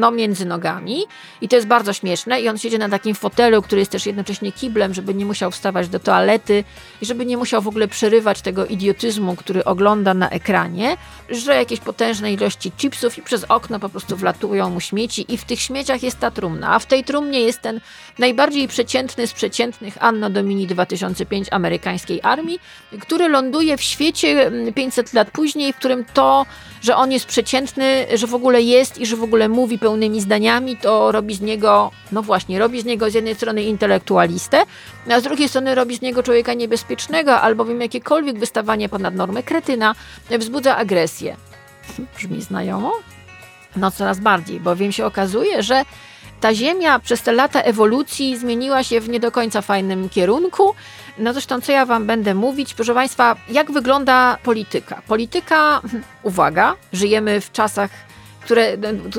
[0.00, 1.04] no między nogami.
[1.40, 2.40] I to jest bardzo śmieszne.
[2.40, 5.88] I on siedzi na takim fotelu, który jest też jednocześnie kiblem, żeby nie musiał wstawać
[5.88, 6.64] do toalety
[7.02, 10.96] i żeby nie musiał w ogóle przerywać tego idiotyzmu, który ogląda na ekranie,
[11.28, 15.24] że jakieś potężne ilości chipsów i przez okno po prostu wlatują mu śmieci.
[15.28, 17.80] I w tych śmieciach jest ta trumna, a w tej trumnie jest ten
[18.18, 22.58] najbardziej przeciętny z przeciętnych Anno Domini 2005 amerykańskiej armii,
[23.00, 26.46] który ląduje w świecie 500 lat później, w którym to,
[26.82, 30.76] że on jest przeciętny, że w ogóle jest i że w ogóle mówi pełnymi zdaniami,
[30.76, 34.62] to robi z niego, no właśnie, robi z niego z jednej strony intelektualistę,
[35.10, 39.94] a z drugiej strony robi z niego człowieka niebezpiecznego, albowiem jakiekolwiek wystawanie ponad normę kretyna
[40.38, 41.36] wzbudza agresję.
[42.16, 42.92] Brzmi znajomo?
[43.76, 45.84] No coraz bardziej, bowiem się okazuje, że
[46.40, 50.74] ta Ziemia przez te lata ewolucji zmieniła się w nie do końca fajnym kierunku.
[51.18, 52.74] No zresztą, co ja Wam będę mówić?
[52.74, 55.02] Proszę Państwa, jak wygląda polityka?
[55.08, 55.80] Polityka,
[56.22, 57.90] uwaga, żyjemy w czasach
[58.50, 58.76] które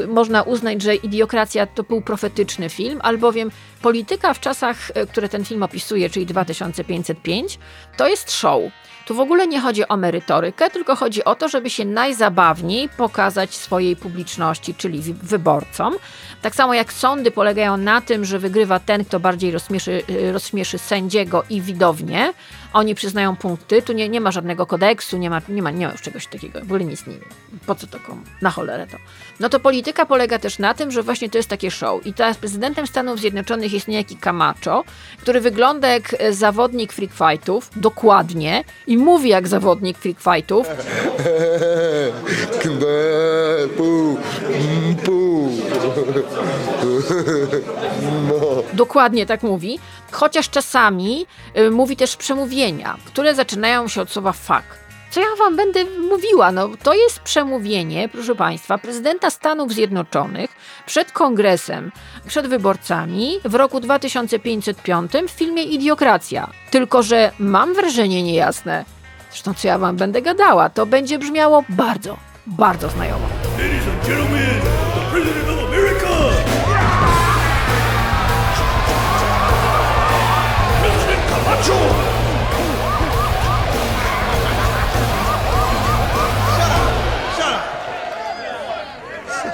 [0.08, 3.52] można uznać, że Idiokracja to był profetyczny film, albowiem
[3.82, 4.78] polityka w czasach,
[5.12, 7.60] które ten film opisuje, czyli 2505,
[7.98, 8.62] to jest show.
[9.06, 13.56] Tu w ogóle nie chodzi o merytorykę, tylko chodzi o to, żeby się najzabawniej pokazać
[13.56, 15.96] swojej publiczności, czyli wyborcom.
[16.42, 21.44] Tak samo jak sądy polegają na tym, że wygrywa ten, kto bardziej rozśmieszy, rozśmieszy sędziego
[21.50, 22.34] i widownię.
[22.74, 25.92] Oni przyznają punkty, tu nie, nie ma żadnego kodeksu, nie ma, nie, ma, nie ma
[25.92, 27.30] już czegoś takiego, w ogóle nic nie wiem.
[27.66, 28.22] Po co to komu?
[28.42, 28.98] Na cholerę to.
[29.40, 32.06] No to polityka polega też na tym, że właśnie to jest takie show.
[32.06, 34.84] I teraz prezydentem Stanów Zjednoczonych jest niejaki Camacho,
[35.22, 40.68] który wygląda jak zawodnik freak fightów, dokładnie, i mówi jak zawodnik freak fightów.
[48.82, 49.80] Dokładnie tak mówi,
[50.12, 51.26] chociaż czasami
[51.58, 54.64] y, mówi też przemówienia, które zaczynają się od słowa fuck.
[55.12, 56.52] Co ja wam będę mówiła?
[56.52, 60.56] No, to jest przemówienie, proszę Państwa, prezydenta Stanów Zjednoczonych
[60.86, 61.92] przed kongresem,
[62.28, 66.50] przed wyborcami w roku 2505 w filmie Idiokracja.
[66.72, 68.86] Tylko, że mam wrażenie niejasne,
[69.30, 72.18] zresztą co ja wam będę gadała, to będzie brzmiało bardzo,
[72.48, 73.28] bardzo znajomo.
[73.60, 74.62] Ladies and gentlemen,
[74.96, 75.51] the President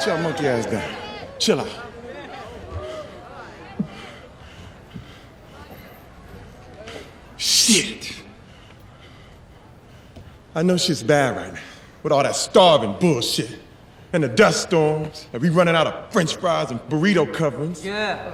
[0.07, 0.89] your monkey ass down.
[1.37, 1.67] Chill out.
[7.35, 8.15] Shit.
[10.55, 11.59] I know shit's bad right now
[12.01, 13.59] with all that starving bullshit
[14.13, 17.85] and the dust storms and we running out of french fries and burrito coverings.
[17.85, 18.31] Yeah.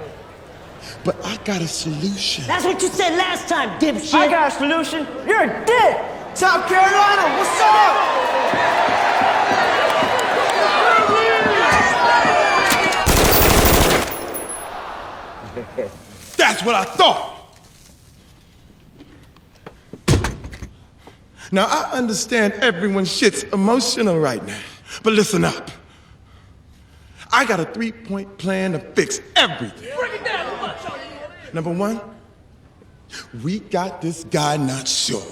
[1.02, 2.46] But I got a solution.
[2.46, 4.14] That's what you said last time, dipshit.
[4.14, 5.06] I got a solution.
[5.26, 6.36] You're a dick.
[6.36, 9.03] South Carolina, what's up?
[16.36, 17.30] That's what I thought.
[21.52, 24.60] Now, I understand everyone's shit's emotional right now,
[25.02, 25.70] but listen up.
[27.30, 29.90] I got a three point plan to fix everything.
[31.52, 32.00] Number one,
[33.42, 35.22] we got this guy not sure.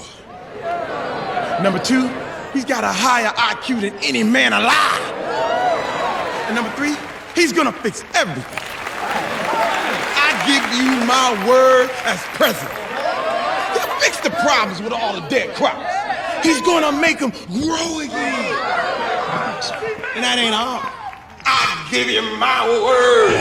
[1.62, 2.08] Number two,
[2.52, 5.00] he's got a higher IQ than any man alive.
[6.46, 6.96] And number three,
[7.34, 8.71] he's gonna fix everything.
[10.72, 12.78] You my word as president.
[13.74, 15.84] He'll fix the problems with all the dead crops.
[16.42, 18.54] He's gonna make them grow again.
[20.14, 20.80] And that ain't all.
[21.44, 23.40] I give you my word.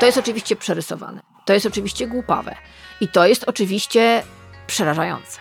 [0.00, 1.20] To jest oczywiście przerysowane.
[1.44, 2.56] To jest oczywiście głupawe.
[3.00, 4.22] I to jest oczywiście
[4.66, 5.40] przerażające.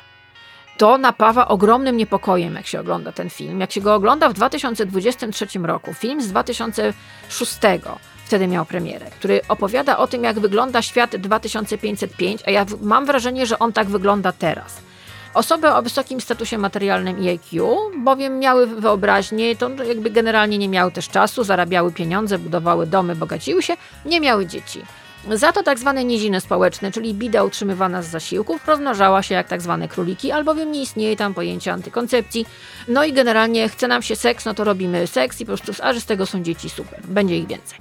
[0.78, 3.60] To napawa ogromnym niepokojem, jak się ogląda ten film.
[3.60, 7.60] Jak się go ogląda w 2023 roku, film z 2006,
[8.30, 13.46] wtedy miał premierę, który opowiada o tym, jak wygląda świat 2505, a ja mam wrażenie,
[13.46, 14.82] że on tak wygląda teraz.
[15.34, 20.92] Osoby o wysokim statusie materialnym i IQ, bowiem miały wyobraźnię, to jakby generalnie nie miały
[20.92, 24.82] też czasu, zarabiały pieniądze, budowały domy, bogaciły się, nie miały dzieci.
[25.34, 29.62] Za to tak zwane niziny społeczne, czyli bida utrzymywana z zasiłków, rozmnażała się jak tak
[29.62, 32.46] zwane króliki, albowiem nie istnieje tam pojęcie antykoncepcji.
[32.88, 35.94] No i generalnie chce nam się seks, no to robimy seks i po prostu, a
[35.94, 37.80] że z tego są dzieci, super, będzie ich więcej.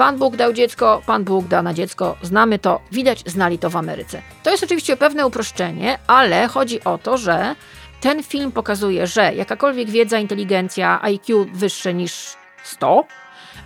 [0.00, 3.76] Pan Bóg dał dziecko, Pan Bóg da na dziecko, znamy to, widać, znali to w
[3.76, 4.22] Ameryce.
[4.42, 7.54] To jest oczywiście pewne uproszczenie, ale chodzi o to, że
[8.00, 13.04] ten film pokazuje, że jakakolwiek wiedza, inteligencja, IQ wyższe niż 100,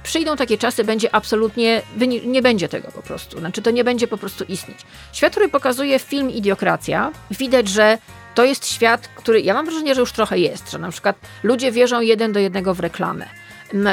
[0.02, 1.82] przyjdą takie czasy, będzie absolutnie,
[2.26, 3.38] nie będzie tego po prostu.
[3.38, 4.78] Znaczy, to nie będzie po prostu istnieć.
[5.12, 7.98] Świat, który pokazuje film Idiokracja, widać, że
[8.34, 11.72] to jest świat, który ja mam wrażenie, że już trochę jest, że na przykład ludzie
[11.72, 13.26] wierzą jeden do jednego w reklamę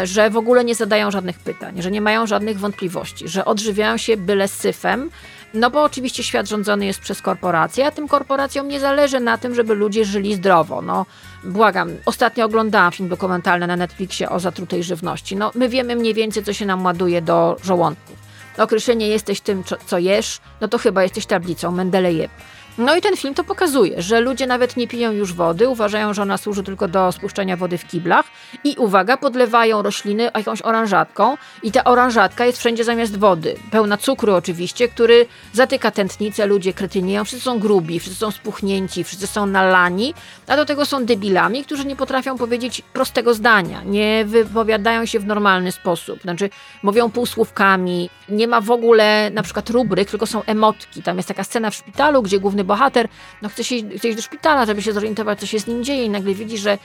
[0.04, 4.18] że w ogóle nie zadają żadnych pytań, że nie mają żadnych wątpliwości, że odżywiają się
[4.18, 5.10] byle syfem,
[5.54, 9.56] no bo oczywiście świat rządzony jest przez korporacje, a tym korporacjom nie zależy na tym,
[9.56, 10.82] żeby ludzie żyli zdrowo.
[10.82, 11.06] No,
[11.44, 15.36] błagam, ostatnio oglądałam film dokumentalny na Netflixie o zatrutej żywności.
[15.36, 18.16] No, my wiemy mniej więcej, co się nam ładuje do żołądków.
[18.58, 22.32] Określenie jesteś tym, co jesz, no to chyba jesteś tablicą Mendelejew.
[22.78, 26.22] No i ten film to pokazuje, że ludzie nawet nie piją już wody, uważają, że
[26.22, 28.26] ona służy tylko do spuszczania wody w kiblach
[28.64, 33.56] i uwaga, podlewają rośliny jakąś oranżatką i ta oranżatka jest wszędzie zamiast wody.
[33.72, 39.28] Pełna cukru oczywiście, który zatyka tętnicę, ludzie kretynieją, wszyscy są grubi, wszyscy są spuchnięci, wszyscy
[39.28, 40.14] są nalani,
[40.48, 45.26] a do tego są debilami, którzy nie potrafią powiedzieć prostego zdania, nie wypowiadają się w
[45.26, 46.50] normalny sposób, znaczy
[46.84, 51.04] mówią półsłówkami, nie ma w ogóle na przykład rubryk, tylko są emotki.
[51.04, 53.08] Tam jest taka scena w szpitalu, gdzie główny bohater
[53.42, 56.06] no, chce, się, chce iść do szpitala, żeby się zorientować, co się z nim dzieje
[56.06, 56.78] i nagle widzi, że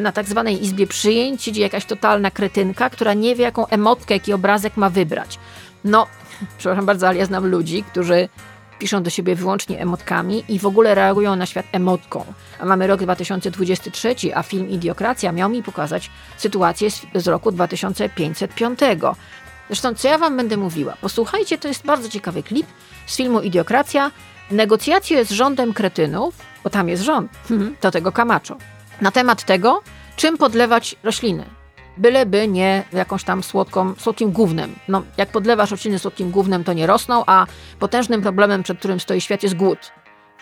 [0.00, 4.32] na tak zwanej izbie przyjęć siedzi jakaś totalna kretynka, która nie wie, jaką emotkę, jaki
[4.32, 5.38] obrazek ma wybrać.
[5.84, 6.06] No,
[6.58, 8.28] przepraszam bardzo, ale ja znam ludzi, którzy
[8.78, 12.24] piszą do siebie wyłącznie emotkami i w ogóle reagują na świat emotką.
[12.60, 18.38] A mamy rok 2023, a film Idiokracja miał mi pokazać sytuację z, z roku 2505.
[19.68, 20.96] Zresztą, co ja wam będę mówiła?
[21.00, 22.66] Posłuchajcie, to jest bardzo ciekawy klip
[23.06, 24.10] z filmu Idiokracja.
[24.50, 26.34] Negocjacje z rządem kretynów,
[26.64, 28.56] bo tam jest rząd, mhm, do tego Kamacho,
[29.00, 29.82] na temat tego,
[30.16, 31.44] czym podlewać rośliny.
[31.96, 34.74] Byleby nie jakąś tam słodką, słodkim gównem.
[34.88, 37.46] No, jak podlewasz rośliny słodkim gównem, to nie rosną, a
[37.78, 39.92] potężnym problemem, przed którym stoi świat, jest głód.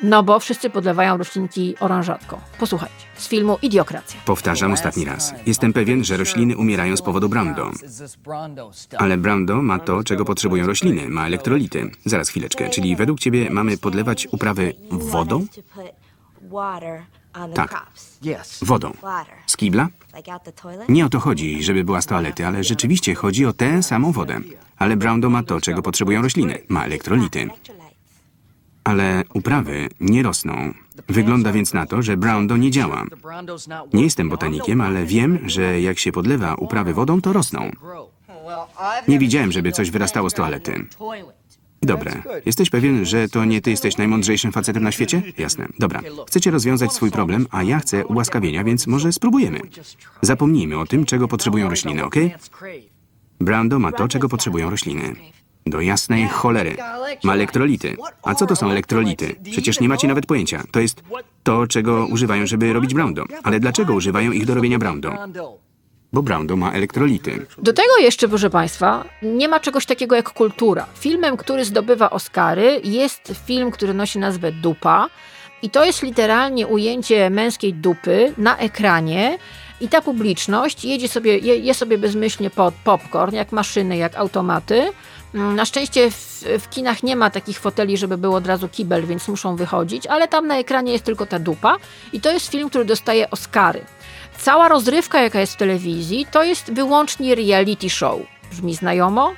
[0.03, 2.41] No bo wszyscy podlewają roślinki oranżatką.
[2.59, 4.21] Posłuchajcie, z filmu Idiokracja.
[4.27, 5.35] Powtarzam ostatni raz.
[5.47, 7.71] Jestem pewien, że rośliny umierają z powodu Brando.
[8.99, 11.91] Ale Brando ma to, czego potrzebują rośliny, ma elektrolity.
[12.05, 15.47] Zaraz chwileczkę, czyli według ciebie mamy podlewać uprawy wodą?
[17.55, 17.87] Tak.
[18.63, 18.93] Wodą.
[19.47, 19.89] Z kibla?
[20.89, 24.41] Nie o to chodzi, żeby była z toalety, ale rzeczywiście chodzi o tę samą wodę.
[24.77, 27.49] Ale Brando ma to, czego potrzebują rośliny, ma elektrolity.
[28.85, 30.75] Ale uprawy nie rosną.
[31.09, 33.05] Wygląda więc na to, że Brando nie działa.
[33.93, 37.71] Nie jestem botanikiem, ale wiem, że jak się podlewa uprawy wodą, to rosną.
[39.09, 40.87] Nie widziałem, żeby coś wyrastało z toalety.
[41.83, 42.23] Dobre.
[42.47, 45.23] Jesteś pewien, że to nie ty jesteś najmądrzejszym facetem na świecie?
[45.39, 45.69] Jasne.
[45.79, 46.01] Dobra.
[46.27, 49.61] Chcecie rozwiązać swój problem, a ja chcę ułaskawienia, więc może spróbujemy.
[50.23, 52.15] Zapomnijmy o tym, czego potrzebują rośliny, ok?
[53.41, 55.15] Brando ma to, czego potrzebują rośliny.
[55.67, 56.77] Do jasnej cholery.
[57.25, 57.97] Ma elektrolity.
[58.23, 59.37] A co to są elektrolity?
[59.51, 60.63] Przecież nie macie nawet pojęcia.
[60.71, 61.03] To jest
[61.43, 63.25] to, czego używają, żeby robić brando.
[63.43, 65.15] Ale dlaczego używają ich do robienia brando?
[66.13, 67.47] Bo brando ma elektrolity.
[67.59, 70.87] Do tego jeszcze, proszę Państwa, nie ma czegoś takiego jak kultura.
[70.95, 75.09] Filmem, który zdobywa Oscary, jest film, który nosi nazwę Dupa.
[75.63, 79.39] I to jest literalnie ujęcie męskiej dupy na ekranie.
[79.85, 84.93] I ta publiczność jedzie sobie, je, je sobie bezmyślnie pod popcorn, jak maszyny, jak automaty.
[85.35, 89.07] Mm, na szczęście w, w, kinach nie ma takich foteli, żeby był od razu kibel,
[89.07, 91.77] więc muszą wychodzić, ale tam na ekranie jest tylko ta dupa
[92.13, 93.85] i to jest film, który dostaje Oscary.
[94.39, 98.21] Cała rozrywka, jaka jest w telewizji, to jest wyłącznie reality show.
[98.51, 99.33] Brzmi znajomo?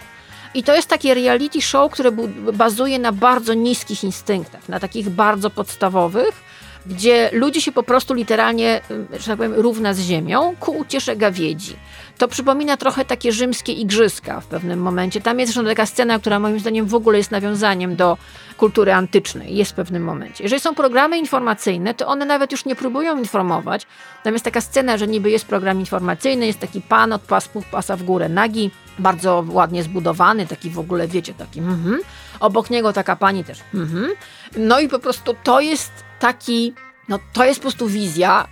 [0.54, 2.12] I to jest takie reality show, które
[2.52, 6.45] bazuje na bardzo niskich instynktach, na takich bardzo podstawowych,
[6.88, 8.80] gdzie ludzie się po prostu literalnie,
[9.18, 11.76] że tak powiem, równa z ziemią ku uciesze gawiedzi.
[12.18, 15.20] To przypomina trochę takie rzymskie igrzyska w pewnym momencie.
[15.20, 18.18] Tam jest zresztą taka scena, która moim zdaniem w ogóle jest nawiązaniem do
[18.56, 19.56] kultury antycznej.
[19.56, 20.44] Jest w pewnym momencie.
[20.44, 23.86] Jeżeli są programy informacyjne, to one nawet już nie próbują informować.
[24.22, 27.22] Tam jest taka scena, że niby jest program informacyjny, jest taki pan od
[27.70, 32.00] pasa w górę nagi, bardzo ładnie zbudowany, taki w ogóle, wiecie, taki mhm.
[32.40, 34.12] Obok niego taka pani też mhm.
[34.56, 36.74] No i po prostu to jest taki,
[37.08, 38.48] no to jest po prostu wizja,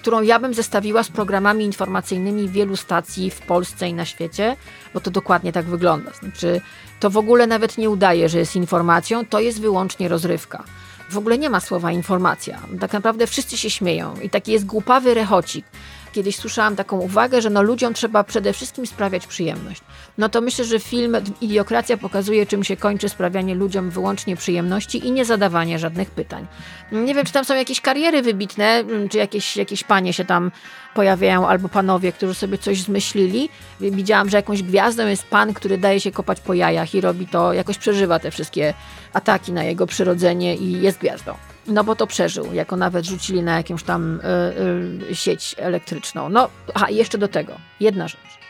[0.00, 4.56] którą ja bym zestawiła z programami informacyjnymi wielu stacji w Polsce i na świecie,
[4.94, 6.10] bo to dokładnie tak wygląda.
[6.10, 6.60] Znaczy,
[7.00, 10.64] to w ogóle nawet nie udaje, że jest informacją, to jest wyłącznie rozrywka.
[11.10, 12.60] W ogóle nie ma słowa informacja.
[12.80, 15.66] Tak naprawdę wszyscy się śmieją i taki jest głupawy rechocik.
[16.12, 19.82] Kiedyś słyszałam taką uwagę, że no ludziom trzeba przede wszystkim sprawiać przyjemność.
[20.18, 25.12] No to myślę, że film Idiokracja pokazuje, czym się kończy sprawianie ludziom wyłącznie przyjemności i
[25.12, 26.46] nie zadawanie żadnych pytań.
[26.92, 30.50] Nie wiem, czy tam są jakieś kariery wybitne, czy jakieś, jakieś panie się tam
[30.94, 33.48] pojawiają, albo panowie, którzy sobie coś zmyślili.
[33.80, 37.52] Widziałam, że jakąś gwiazdą jest pan, który daje się kopać po jajach i robi to,
[37.52, 38.74] jakoś przeżywa te wszystkie
[39.12, 41.49] ataki na jego przyrodzenie i jest gwiazdą.
[41.66, 46.28] No bo to przeżył, jako nawet rzucili na jakąś tam y, y, sieć elektryczną.
[46.28, 48.40] No, a jeszcze do tego, jedna rzecz.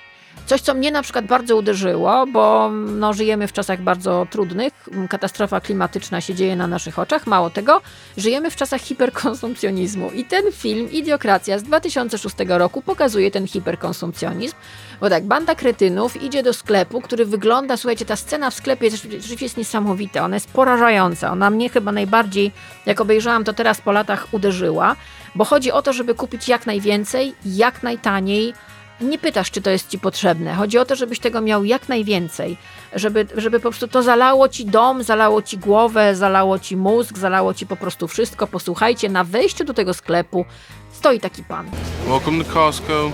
[0.47, 5.61] Coś, co mnie na przykład bardzo uderzyło, bo no, żyjemy w czasach bardzo trudnych, katastrofa
[5.61, 7.81] klimatyczna się dzieje na naszych oczach, mało tego,
[8.17, 10.11] żyjemy w czasach hiperkonsumpcjonizmu.
[10.11, 14.57] I ten film Idiokracja z 2006 roku pokazuje ten hiperkonsumpcjonizm,
[15.01, 19.45] bo tak, banda kretynów idzie do sklepu, który wygląda, słuchajcie, ta scena w sklepie rzeczywiście
[19.45, 22.53] jest niesamowita, ona jest porażająca, ona mnie chyba najbardziej,
[22.87, 24.97] jak obejrzałam to teraz po latach, uderzyła,
[25.35, 28.55] bo chodzi o to, żeby kupić jak najwięcej, jak najtaniej,
[29.01, 30.55] nie pytasz, czy to jest ci potrzebne.
[30.55, 32.57] Chodzi o to, żebyś tego miał jak najwięcej,
[32.95, 37.55] żeby, żeby po prostu to zalało ci dom, zalało ci głowę, zalało ci mózg, zalało
[37.55, 38.47] ci po prostu wszystko.
[38.47, 40.45] Posłuchajcie, na wejściu do tego sklepu
[40.93, 41.71] stoi taki pan.
[42.07, 43.13] Welcome to Costco.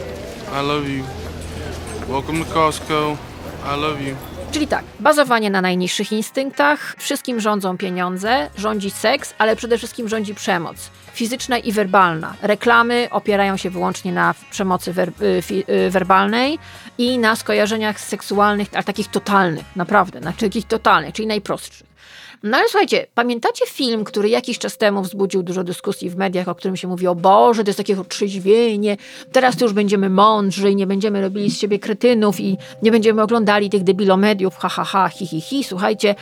[0.52, 1.25] I love you.
[2.08, 3.16] Welcome to Costco.
[3.76, 4.16] I love you.
[4.52, 10.34] Czyli tak, bazowanie na najniższych instynktach, wszystkim rządzą pieniądze, rządzi seks, ale przede wszystkim rządzi
[10.34, 12.34] przemoc fizyczna i werbalna.
[12.42, 16.58] Reklamy opierają się wyłącznie na przemocy wer y, y, werbalnej
[16.98, 21.85] i na skojarzeniach seksualnych, ale takich totalnych, naprawdę, na takich totalnych, czyli najprostszych.
[22.46, 26.54] No ale słuchajcie, pamiętacie film, który jakiś czas temu wzbudził dużo dyskusji w mediach, o
[26.54, 28.96] którym się mówi, o Boże, to jest takie otrzeźwienie,
[29.32, 33.22] teraz to już będziemy mądrzy i nie będziemy robili z siebie kretynów i nie będziemy
[33.22, 35.64] oglądali tych debilomediów, ha, ha, ha, hi, hi, hi.
[35.64, 36.14] Słuchajcie,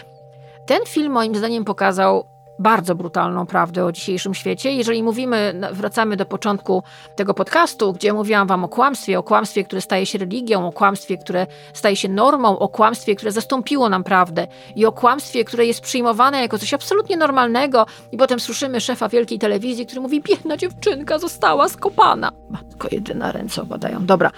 [0.66, 4.72] ten film moim zdaniem pokazał bardzo brutalną prawdę o dzisiejszym świecie.
[4.72, 6.82] Jeżeli mówimy, wracamy do początku
[7.16, 11.18] tego podcastu, gdzie mówiłam wam o kłamstwie, o kłamstwie, które staje się religią, o kłamstwie,
[11.18, 14.46] które staje się normą, o kłamstwie, które zastąpiło nam prawdę
[14.76, 19.38] i o kłamstwie, które jest przyjmowane jako coś absolutnie normalnego i potem słyszymy szefa wielkiej
[19.38, 22.32] telewizji, który mówi, biedna dziewczynka została skopana.
[22.50, 24.07] Matko jedyna, ręce opadają.
[24.07, 24.30] Dobra.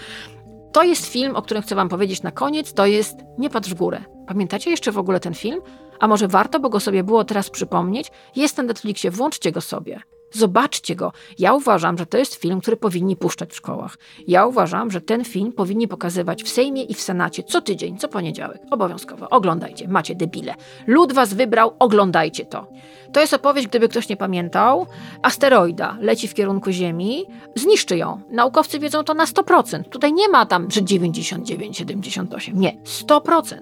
[0.72, 3.74] To jest film, o którym chcę wam powiedzieć na koniec, to jest Nie patrz w
[3.74, 4.00] górę.
[4.26, 5.60] Pamiętacie jeszcze w ogóle ten film?
[6.00, 8.10] A może warto, bo go sobie było teraz przypomnieć?
[8.36, 10.00] Jest na Netflixie, włączcie go sobie.
[10.32, 11.12] Zobaczcie go.
[11.38, 13.98] Ja uważam, że to jest film, który powinni puszczać w szkołach.
[14.28, 18.08] Ja uważam, że ten film powinni pokazywać w Sejmie i w Senacie co tydzień, co
[18.08, 18.62] poniedziałek.
[18.70, 19.28] Obowiązkowo.
[19.28, 20.54] Oglądajcie, macie debile.
[20.86, 22.66] Lud was wybrał, oglądajcie to.
[23.12, 24.86] To jest opowieść, gdyby ktoś nie pamiętał.
[25.22, 27.24] Asteroida leci w kierunku Ziemi,
[27.54, 28.20] zniszczy ją.
[28.30, 29.82] Naukowcy wiedzą to na 100%.
[29.88, 32.60] Tutaj nie ma tam, że 99, 78.
[32.60, 33.58] Nie, 100%.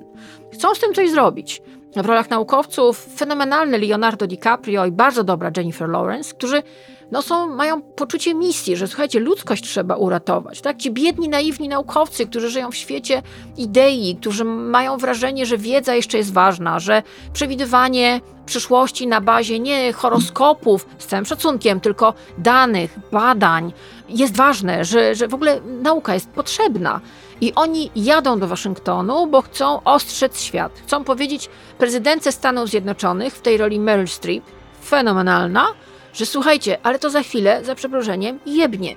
[0.53, 1.62] Chcą z tym coś zrobić
[2.03, 6.62] w rolach naukowców fenomenalny Leonardo DiCaprio i bardzo dobra Jennifer Lawrence, którzy
[7.11, 10.61] no są, mają poczucie misji, że słuchajcie, ludzkość trzeba uratować.
[10.61, 10.76] Tak?
[10.76, 13.22] Ci biedni, naiwni naukowcy, którzy żyją w świecie
[13.57, 19.92] idei, którzy mają wrażenie, że wiedza jeszcze jest ważna, że przewidywanie przyszłości na bazie nie
[19.92, 23.72] horoskopów, z całym szacunkiem, tylko danych, badań
[24.09, 27.01] jest ważne, że, że w ogóle nauka jest potrzebna.
[27.45, 30.72] I oni jadą do Waszyngtonu, bo chcą ostrzec świat.
[30.86, 34.45] Chcą powiedzieć prezydentce Stanów Zjednoczonych w tej roli Meryl Streep,
[34.84, 35.66] fenomenalna,
[36.12, 38.97] że słuchajcie, ale to za chwilę, za przeproszeniem, jebnie.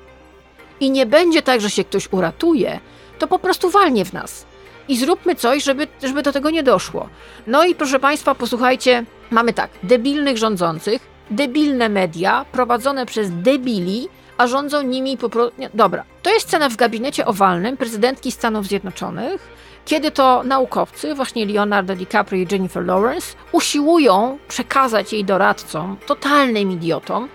[0.80, 2.80] I nie będzie tak, że się ktoś uratuje,
[3.20, 4.45] to po prostu walnie w nas.
[4.88, 7.10] I zróbmy coś, żeby, żeby do tego nie doszło.
[7.48, 14.48] No i proszę Państwa, posłuchajcie, mamy tak, debilnych rządzących, debilne media prowadzone przez debili, a
[14.48, 15.62] rządzą nimi po prostu.
[15.74, 19.48] Dobra, to jest scena w gabinecie owalnym prezydentki Stanów Zjednoczonych,
[19.86, 27.30] kiedy to naukowcy, właśnie Leonardo DiCaprio i Jennifer Lawrence, usiłują przekazać jej doradcom, totalnym idiotom,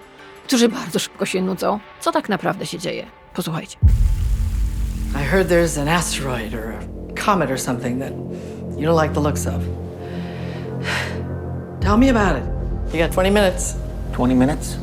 [0.46, 3.06] którzy bardzo szybko się nudzą, co tak naprawdę się dzieje.
[3.34, 3.76] Posłuchajcie.
[5.14, 8.12] I heard there's an asteroid or a comet or something that
[8.78, 9.54] you don't like the looks of.
[11.80, 12.44] Tell me about it.
[12.94, 13.76] You got 20 minutes.
[14.12, 14.76] 20 minutes?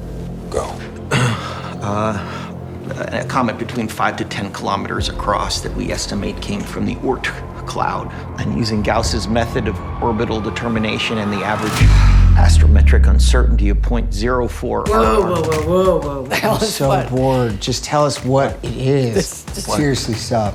[0.50, 0.66] Go.
[2.92, 7.26] a comet between 5 to 10 kilometers across that we estimate came from the Oort
[7.66, 8.12] cloud.
[8.40, 14.88] And using Gauss's method of orbital determination and the average astrometric uncertainty of 0.04.
[14.88, 16.26] Whoa, whoa, whoa, whoa, whoa.
[16.28, 17.10] The hell I'm so what?
[17.10, 17.60] bored.
[17.60, 19.14] Just tell us what it is.
[19.14, 20.54] This- this- Seriously, stop.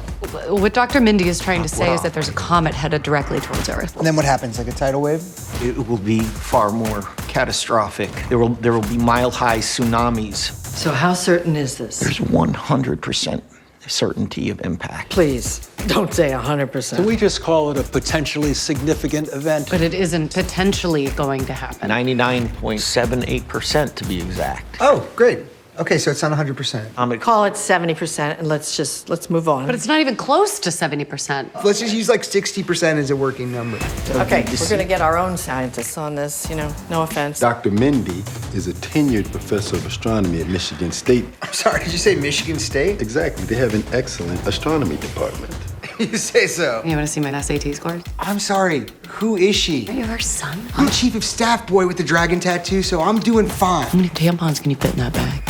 [0.48, 1.00] What Dr.
[1.00, 3.96] Mindy is trying to say is that there's a comet headed directly towards Earth.
[3.98, 4.56] And then what happens?
[4.58, 5.22] Like a tidal wave?
[5.62, 8.10] It will be far more catastrophic.
[8.30, 10.52] There will, there will be mile high tsunamis.
[10.74, 12.00] So how certain is this?
[12.00, 13.42] There's 100%
[13.88, 15.10] certainty of impact.
[15.10, 16.96] Please, don't say 100%.
[16.96, 19.68] Can we just call it a potentially significant event?
[19.70, 21.90] But it isn't potentially going to happen.
[21.90, 24.76] 99.78% to be exact.
[24.80, 25.40] Oh, great.
[25.78, 26.88] Okay, so it's not 100%.
[26.96, 29.66] I'm at, Call it 70% and let's just, let's move on.
[29.66, 31.64] But it's not even close to 70%.
[31.64, 33.78] Let's just use like 60% as a working number.
[34.10, 37.40] Okay, we're gonna get our own scientists on this, you know, no offense.
[37.40, 37.72] Dr.
[37.72, 38.22] Mindy
[38.54, 41.24] is a tenured professor of astronomy at Michigan State.
[41.42, 43.02] I'm sorry, did you say Michigan State?
[43.02, 43.44] Exactly.
[43.44, 45.52] They have an excellent astronomy department.
[45.98, 46.82] you say so.
[46.84, 48.02] You want to see my SAT scores?
[48.18, 49.88] I'm sorry, who is she?
[49.88, 50.60] Are you her son?
[50.76, 53.86] I'm chief of staff boy with the dragon tattoo, so I'm doing fine.
[53.86, 55.42] How many tampons can you fit in that bag?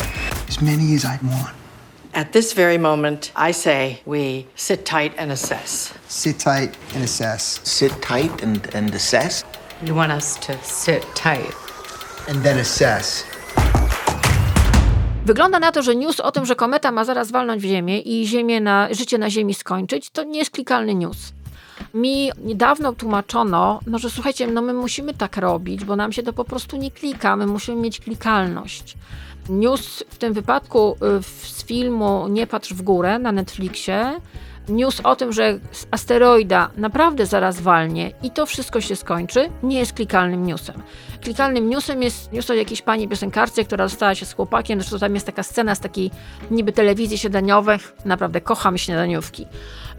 [0.47, 1.55] As many as I'd want.
[2.13, 5.93] At this very moment, I say we sit tight and assess.
[6.07, 7.59] Sit tight and assess.
[7.67, 9.43] Sit tight and, and assess.
[9.83, 11.53] You want us to sit tight.
[12.29, 13.25] And then assess.
[15.25, 18.27] Wygląda na to, że news o tym, że kometa ma zaraz walnąć w Ziemię i
[18.27, 21.33] ziemię na, życie na Ziemi skończyć, to nie jest klikalny news.
[21.93, 26.33] Mi niedawno tłumaczono, no że słuchajcie, no my musimy tak robić, bo nam się to
[26.33, 28.97] po prostu nie klika, my musimy mieć klikalność.
[29.49, 34.19] News w tym wypadku y, z filmu Nie patrz w górę na Netflixie,
[34.69, 35.59] news o tym, że
[35.91, 40.81] asteroida naprawdę zaraz walnie i to wszystko się skończy, nie jest klikalnym newsem.
[41.25, 45.13] Klikalnym newsem jest news o jakiejś pani piosenkarce, która rozstała się z chłopakiem, zresztą tam
[45.13, 46.11] jest taka scena z takiej
[46.51, 49.47] niby telewizji śniadaniowych, naprawdę kocham śniadaniówki,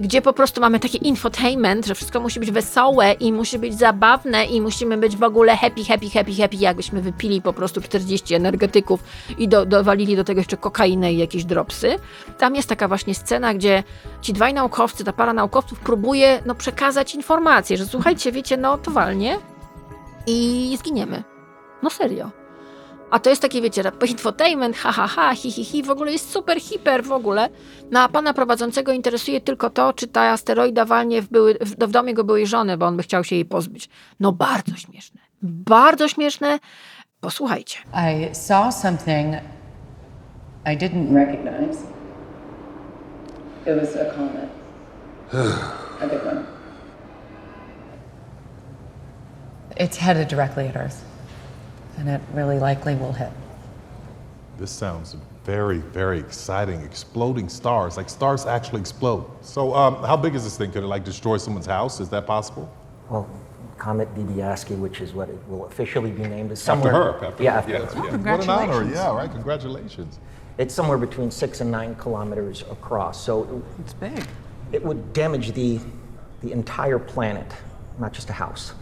[0.01, 4.45] gdzie po prostu mamy taki infotainment, że wszystko musi być wesołe i musi być zabawne
[4.45, 9.01] i musimy być w ogóle happy, happy, happy, happy, jakbyśmy wypili po prostu 40 energetyków
[9.39, 11.97] i do, dowalili do tego jeszcze kokainę i jakieś dropsy.
[12.39, 13.83] Tam jest taka właśnie scena, gdzie
[14.23, 18.91] ci dwaj naukowcy, ta para naukowców próbuje no, przekazać informację, że słuchajcie, wiecie, no to
[18.91, 19.39] walnie
[20.27, 21.25] i zginiemy.
[21.83, 22.31] No serio.
[23.11, 26.31] A to jest takie, wiecie, infotainment, ha, ha, ha, hi, hi, hi, w ogóle jest
[26.31, 27.49] super, hiper w ogóle.
[27.91, 31.91] No a pana prowadzącego interesuje tylko to, czy ta asteroida walnie w, były, w, w
[31.91, 33.89] domu jego byłej żony, bo on by chciał się jej pozbyć.
[34.21, 35.21] No bardzo śmieszne.
[35.43, 36.59] Bardzo śmieszne.
[37.21, 37.79] Posłuchajcie.
[37.95, 39.35] I saw something
[40.67, 41.79] I didn't recognize.
[43.67, 44.49] It was a comet.
[46.03, 46.56] a big one.
[49.77, 51.05] It's headed directly at Earth,
[51.99, 53.31] and it really likely will hit.
[54.59, 56.81] This sounds very, very exciting.
[56.83, 59.27] Exploding stars, like stars actually explode.
[59.43, 60.73] So, um, how big is this thing?
[60.73, 62.01] Could it like destroy someone's house?
[62.01, 62.73] Is that possible?
[63.11, 63.29] Well,
[63.77, 67.13] Comet Dibiaski, which is what it will officially be named, is After somewhere.
[67.13, 67.25] her.
[67.27, 67.59] After yeah, her.
[67.59, 68.05] after Yes, her.
[68.05, 68.13] yes.
[68.25, 68.91] What an honor.
[68.91, 69.31] Yeah, right.
[69.31, 70.19] Congratulations.
[70.57, 73.23] It's somewhere between six and nine kilometers across.
[73.23, 74.25] So It's big.
[74.73, 75.81] it would damage the
[76.43, 77.47] the entire planet,
[77.99, 78.73] not just a house.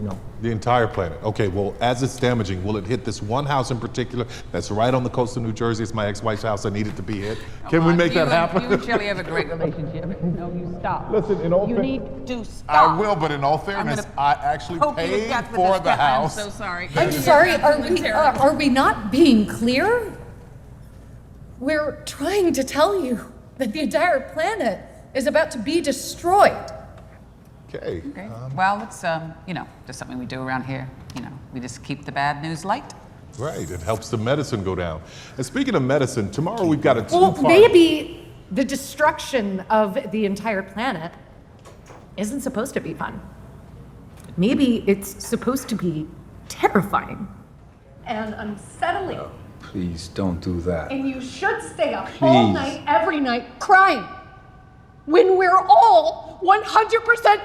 [0.00, 1.22] You know, The entire planet.
[1.22, 4.94] Okay, well, as it's damaging, will it hit this one house in particular that's right
[4.94, 5.82] on the coast of New Jersey?
[5.82, 6.64] It's my ex wife's house.
[6.64, 7.36] I need it to be hit.
[7.68, 8.62] Can we make that happen?
[8.62, 10.06] You and Shelly have a great relationship.
[10.40, 11.10] No, you stop.
[11.10, 12.70] Listen, in all You fa- need to stop.
[12.70, 15.96] I will, but in all fairness, I actually poke you to paid for this the
[15.96, 16.38] house.
[16.38, 16.88] I'm so sorry.
[16.96, 20.16] I'm sorry, are we, uh, are we not being clear?
[21.58, 24.80] We're trying to tell you that the entire planet
[25.14, 26.56] is about to be destroyed.
[27.74, 28.02] Okay.
[28.08, 28.28] Okay.
[28.54, 30.88] Well, it's um, you know, just something we do around here.
[31.14, 32.92] You know, we just keep the bad news light.
[33.38, 35.02] Right, it helps the medicine go down.
[35.36, 40.62] And speaking of medicine, tomorrow we've got a two-part- maybe the destruction of the entire
[40.62, 41.12] planet
[42.16, 43.20] isn't supposed to be fun.
[44.36, 46.06] Maybe it's supposed to be
[46.48, 47.28] terrifying
[48.04, 49.20] and unsettling.
[49.60, 50.90] Please don't do that.
[50.90, 52.54] And you should stay up all Please.
[52.54, 54.04] night, every night, crying.
[55.10, 56.62] When we're all 100%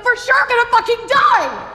[0.04, 1.72] for sure gonna fucking die!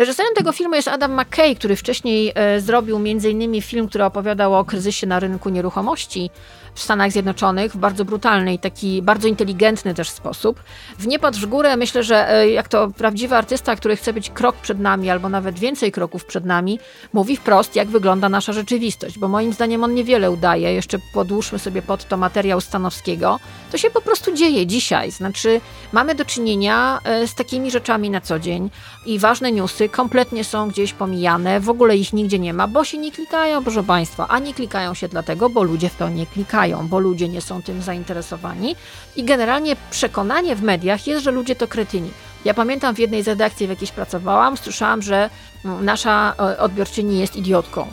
[0.00, 3.62] Reżyserem tego filmu jest Adam McKay, który wcześniej e, zrobił m.in.
[3.62, 6.30] film, który opowiadał o kryzysie na rynku nieruchomości
[6.74, 10.62] w Stanach Zjednoczonych w bardzo brutalny i taki bardzo inteligentny też sposób.
[10.98, 14.30] W Nie patrz w górę myślę, że e, jak to prawdziwy artysta, który chce być
[14.30, 16.78] krok przed nami albo nawet więcej kroków przed nami,
[17.12, 20.74] mówi wprost, jak wygląda nasza rzeczywistość, bo moim zdaniem on niewiele udaje.
[20.74, 23.40] Jeszcze podłóżmy sobie pod to materiał Stanowskiego.
[23.72, 25.10] To się po prostu dzieje dzisiaj.
[25.10, 25.60] Znaczy,
[25.92, 28.70] mamy do czynienia e, z takimi rzeczami na co dzień
[29.06, 32.98] i ważne newsy kompletnie są gdzieś pomijane, w ogóle ich nigdzie nie ma, bo się
[32.98, 36.88] nie klikają, proszę Państwa, a nie klikają się dlatego, bo ludzie w to nie klikają,
[36.88, 38.76] bo ludzie nie są tym zainteresowani
[39.16, 42.10] i generalnie przekonanie w mediach jest, że ludzie to kretyni.
[42.44, 45.30] Ja pamiętam w jednej z redakcji, w jakiejś pracowałam, słyszałam, że
[45.64, 47.86] mm, nasza e, odbiorczyni jest idiotką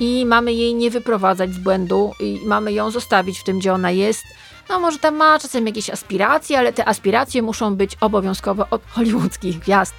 [0.00, 3.90] i mamy jej nie wyprowadzać z błędu i mamy ją zostawić w tym, gdzie ona
[3.90, 4.24] jest.
[4.68, 9.58] No może tam ma czasem jakieś aspiracje, ale te aspiracje muszą być obowiązkowo od hollywoodzkich
[9.58, 9.94] gwiazd.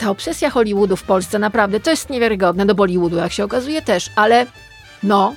[0.00, 4.10] Ta obsesja Hollywoodu w Polsce naprawdę to jest niewiarygodne, do Bollywoodu jak się okazuje też,
[4.16, 4.46] ale
[5.02, 5.34] no,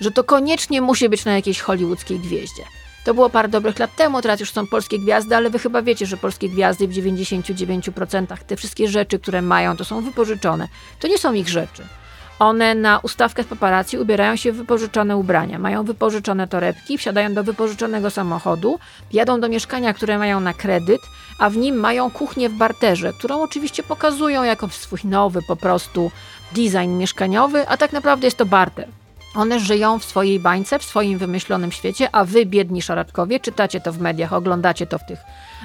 [0.00, 2.62] że to koniecznie musi być na jakiejś hollywoodzkiej gwieździe.
[3.04, 6.06] To było parę dobrych lat temu, teraz już są polskie gwiazdy, ale wy chyba wiecie,
[6.06, 10.68] że polskie gwiazdy w 99% te wszystkie rzeczy, które mają, to są wypożyczone.
[11.00, 11.84] To nie są ich rzeczy.
[12.40, 18.10] One na ustawkach paparazzi ubierają się w wypożyczone ubrania, mają wypożyczone torebki, wsiadają do wypożyczonego
[18.10, 18.78] samochodu,
[19.12, 21.00] jadą do mieszkania, które mają na kredyt,
[21.38, 26.10] a w nim mają kuchnię w barterze, którą oczywiście pokazują jako swój nowy po prostu
[26.52, 28.88] design mieszkaniowy, a tak naprawdę jest to barter.
[29.34, 33.92] One żyją w swojej bańce, w swoim wymyślonym świecie, a wy, biedni szaraczkowie, czytacie to
[33.92, 35.18] w mediach, oglądacie to w tych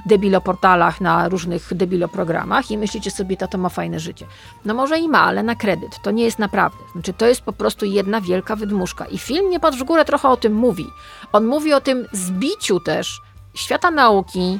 [0.05, 4.25] debiloportalach, na różnych debiloprogramach i myślicie sobie, to ma fajne życie.
[4.65, 6.01] No może i ma, ale na kredyt.
[6.01, 6.77] To nie jest naprawdę.
[6.93, 9.05] Znaczy, to jest po prostu jedna wielka wydmuszka.
[9.05, 10.87] I film Nie patrz w górę trochę o tym mówi.
[11.31, 13.21] On mówi o tym zbiciu też
[13.53, 14.59] świata nauki,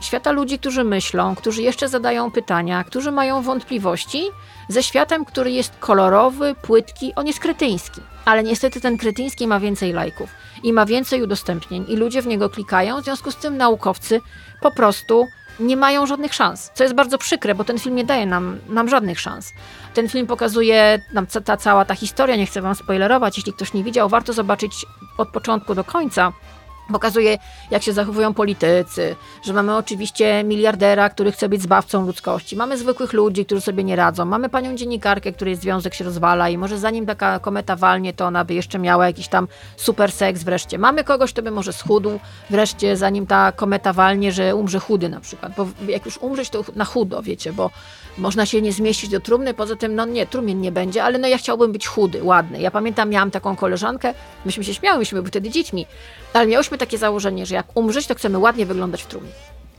[0.00, 4.30] świata ludzi, którzy myślą, którzy jeszcze zadają pytania, którzy mają wątpliwości,
[4.68, 8.00] ze światem, który jest kolorowy, płytki, on jest kretyński.
[8.24, 10.30] Ale niestety ten kretyński ma więcej lajków
[10.62, 14.20] i ma więcej udostępnień i ludzie w niego klikają, w związku z tym naukowcy
[14.60, 15.26] po prostu
[15.60, 16.70] nie mają żadnych szans.
[16.74, 19.52] Co jest bardzo przykre, bo ten film nie daje nam, nam żadnych szans.
[19.94, 23.84] Ten film pokazuje nam ta cała ta historia, nie chcę wam spoilerować, jeśli ktoś nie
[23.84, 24.86] widział, warto zobaczyć
[25.18, 26.32] od początku do końca
[26.92, 27.38] Pokazuje,
[27.70, 32.56] jak się zachowują politycy, że mamy oczywiście miliardera, który chce być zbawcą ludzkości.
[32.56, 34.24] Mamy zwykłych ludzi, którzy sobie nie radzą.
[34.24, 38.44] Mamy panią dziennikarkę, której związek się rozwala i może zanim taka kometa walnie, to ona
[38.44, 40.78] by jeszcze miała jakiś tam super seks wreszcie.
[40.78, 42.20] Mamy kogoś, kto by może schudł
[42.50, 45.52] wreszcie, zanim ta kometa walnie, że umrze chudy na przykład.
[45.56, 47.70] Bo jak już umrzeć, to na chudo, wiecie, bo
[48.18, 51.28] można się nie zmieścić do trumny, poza tym, no nie, trumien nie będzie, ale no
[51.28, 52.60] ja chciałbym być chudy, ładny.
[52.60, 55.86] Ja pamiętam, miałam taką koleżankę, myśmy się śmiały, myśmy byli wtedy dziećmi,
[56.32, 59.30] ale miałyśmy takie założenie, że jak umrzeć, to chcemy ładnie wyglądać w trumnie.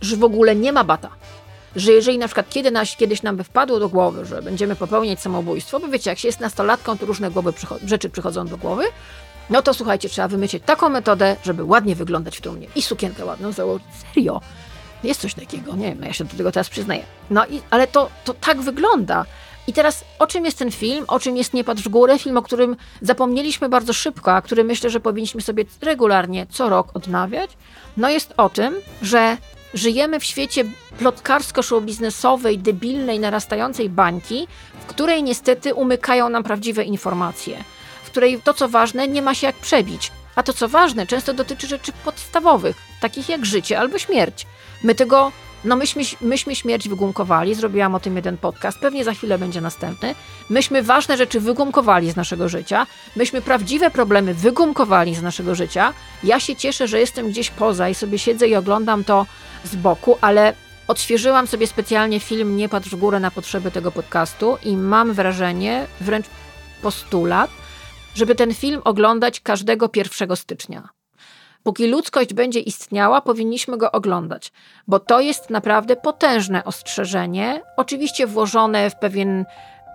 [0.02, 1.10] Że w ogóle nie ma bata.
[1.76, 5.20] Że jeżeli na przykład kiedy nas, kiedyś nam by wpadło do głowy, że będziemy popełniać
[5.20, 8.84] samobójstwo, bo wiecie, jak się jest nastolatką, to różne głowy przycho- rzeczy przychodzą do głowy,
[9.50, 12.68] no to słuchajcie, trzeba wymyślić taką metodę, żeby ładnie wyglądać w trumnie.
[12.76, 13.88] I sukienkę ładną założyć.
[14.14, 14.42] Serio.
[15.04, 17.04] Jest coś takiego, nie wiem, no ja się do tego teraz przyznaję.
[17.30, 19.26] No i, ale to, to tak wygląda.
[19.68, 21.06] I teraz o czym jest ten film?
[21.08, 22.20] O czym jest Nie patrz w górę?
[22.20, 26.88] Film, o którym zapomnieliśmy bardzo szybko, a który myślę, że powinniśmy sobie regularnie co rok
[26.94, 27.52] odnawiać.
[27.98, 29.38] No jest o tym, że
[29.74, 30.64] żyjemy w świecie
[31.00, 34.48] plotkarsko-show-biznesowej, debilnej, narastającej bańki,
[34.82, 37.64] w której niestety umykają nam prawdziwe informacje.
[38.04, 40.12] W której to, co ważne, nie ma się jak przebić.
[40.36, 44.48] A to, co ważne, często dotyczy rzeczy podstawowych, takich jak życie albo śmierć.
[44.84, 45.32] My tego,
[45.64, 50.16] no myśmy, myśmy śmierć wygumkowali, zrobiłam o tym jeden podcast, pewnie za chwilę będzie następny.
[50.50, 55.94] Myśmy ważne rzeczy wygumkowali z naszego życia, myśmy prawdziwe problemy wygumkowali z naszego życia.
[56.24, 59.26] Ja się cieszę, że jestem gdzieś poza i sobie siedzę i oglądam to
[59.64, 60.54] z boku, ale
[60.88, 65.88] odświeżyłam sobie specjalnie film Nie patrz w górę na potrzeby tego podcastu i mam wrażenie,
[66.02, 66.26] wręcz
[66.82, 67.52] postulat,
[68.16, 71.01] żeby ten film oglądać każdego 1 stycznia.
[71.64, 74.52] Póki ludzkość będzie istniała, powinniśmy go oglądać,
[74.88, 79.46] bo to jest naprawdę potężne ostrzeżenie, oczywiście włożone w pewien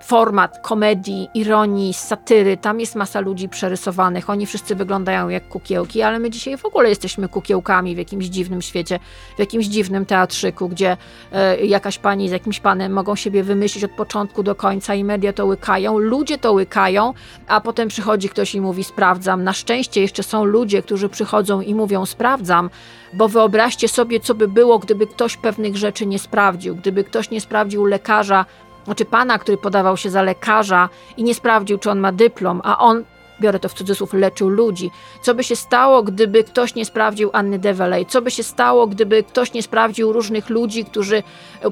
[0.04, 2.56] format komedii, ironii, satyry.
[2.56, 4.30] Tam jest masa ludzi przerysowanych.
[4.30, 8.62] Oni wszyscy wyglądają jak kukiełki, ale my dzisiaj w ogóle jesteśmy kukiełkami w jakimś dziwnym
[8.62, 8.98] świecie,
[9.36, 10.96] w jakimś dziwnym teatrzyku, gdzie
[11.32, 15.32] e, jakaś pani z jakimś panem mogą siebie wymyślić od początku do końca i media
[15.32, 17.14] to łykają, ludzie to łykają,
[17.48, 19.44] a potem przychodzi ktoś i mówi sprawdzam.
[19.44, 22.70] Na szczęście jeszcze są ludzie, którzy przychodzą i mówią sprawdzam,
[23.12, 27.40] bo wyobraźcie sobie, co by było, gdyby ktoś pewnych rzeczy nie sprawdził, gdyby ktoś nie
[27.40, 28.44] sprawdził lekarza,
[28.86, 32.78] znaczy pana, który podawał się za lekarza i nie sprawdził, czy on ma dyplom, a
[32.78, 33.04] on,
[33.40, 34.90] biorę to w cudzysłów, leczył ludzi.
[35.22, 38.06] Co by się stało, gdyby ktoś nie sprawdził Anny Develey?
[38.06, 41.22] Co by się stało, gdyby ktoś nie sprawdził różnych ludzi, którzy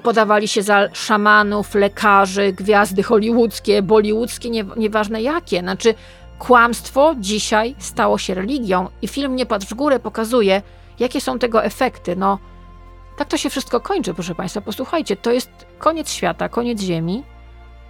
[0.03, 5.61] podawali się za szamanów, lekarzy, gwiazdy hollywoodzkie, bollywoodzkie, nie, nieważne jakie.
[5.61, 5.95] Znaczy,
[6.39, 10.63] kłamstwo dzisiaj stało się religią i film Nie patrz w górę pokazuje,
[10.99, 12.17] jakie są tego efekty.
[12.17, 12.39] No,
[13.17, 14.61] tak to się wszystko kończy, proszę Państwa.
[14.61, 17.23] Posłuchajcie, to jest koniec świata, koniec Ziemi,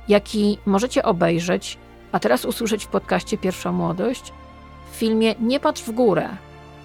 [0.08, 1.78] jaki możecie obejrzeć,
[2.12, 4.32] a teraz usłyszeć w podcaście Pierwsza Młodość,
[4.92, 6.28] w filmie Nie patrz w górę.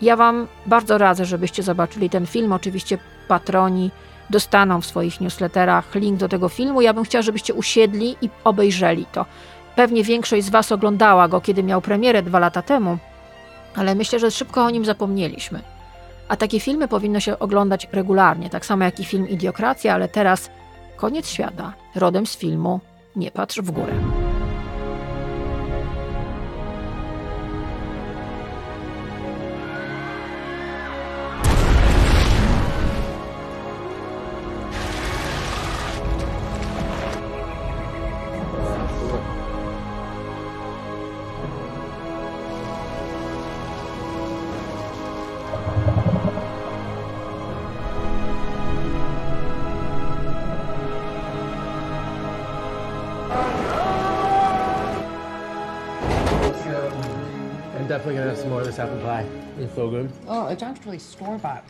[0.02, 2.54] Ja Wam bardzo radzę, żebyście zobaczyli ten film.
[2.54, 2.98] Oczywiście
[3.28, 3.92] patroni
[4.30, 6.82] dostaną w swoich newsletterach link do tego filmu.
[6.82, 9.26] Ja bym chciała, żebyście usiedli i obejrzeli to.
[9.76, 12.98] Pewnie większość z Was oglądała go, kiedy miał premierę dwa lata temu,
[13.76, 15.62] ale myślę, że szybko o nim zapomnieliśmy.
[16.30, 20.50] A takie filmy powinno się oglądać regularnie, tak samo jak i film Idiokracja, ale teraz
[20.96, 22.80] koniec świata, rodem z filmu
[23.16, 23.94] Nie patrz w górę.
[59.80, 60.12] So good.
[60.28, 61.64] Oh, it's actually store bought,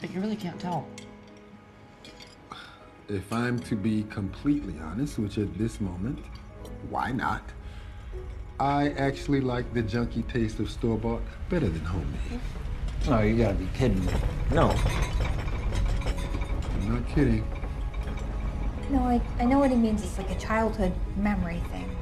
[0.00, 0.86] but you really can't tell.
[3.08, 6.24] If I'm to be completely honest, which at this moment,
[6.90, 7.42] why not?
[8.60, 12.40] I actually like the junky taste of store bought better than homemade.
[13.08, 14.12] Oh, you gotta be kidding me.
[14.52, 14.70] No.
[16.72, 17.44] I'm not kidding.
[18.90, 20.04] No, I, I know what he means.
[20.04, 21.95] It's like a childhood memory thing.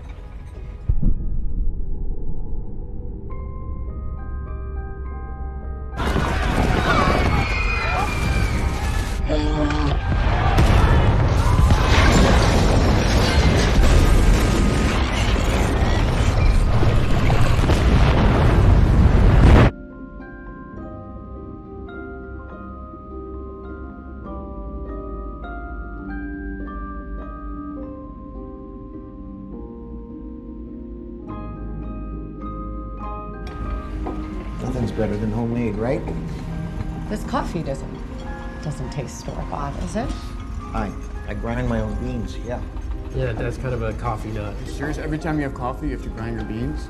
[44.05, 44.55] Coffee nut.
[44.67, 44.99] Serious?
[44.99, 46.89] Every time you have coffee, you have to grind your beans?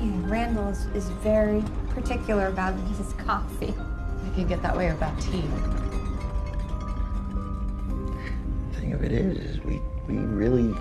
[0.00, 3.72] Yeah, Randall is, is very particular about his coffee.
[3.72, 5.44] I can get that way without tea.
[8.72, 10.74] The thing of it is, is we we really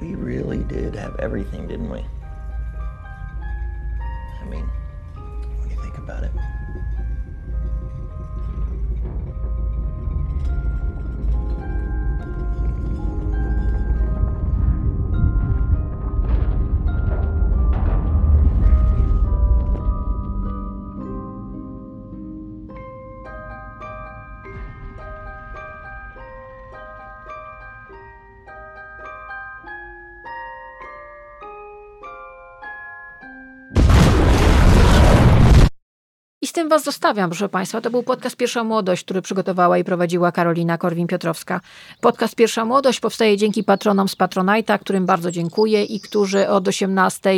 [0.00, 2.06] we really did have everything, didn't we?
[4.40, 4.70] I mean,
[5.58, 6.30] when you think about it.
[36.72, 37.80] Was zostawiam, proszę Państwa.
[37.80, 41.60] To był podcast Pierwsza Młodość, który przygotowała i prowadziła Karolina Korwin-Piotrowska.
[42.00, 47.30] Podcast Pierwsza Młodość powstaje dzięki patronom z Patronite'a, którym bardzo dziękuję i którzy od 18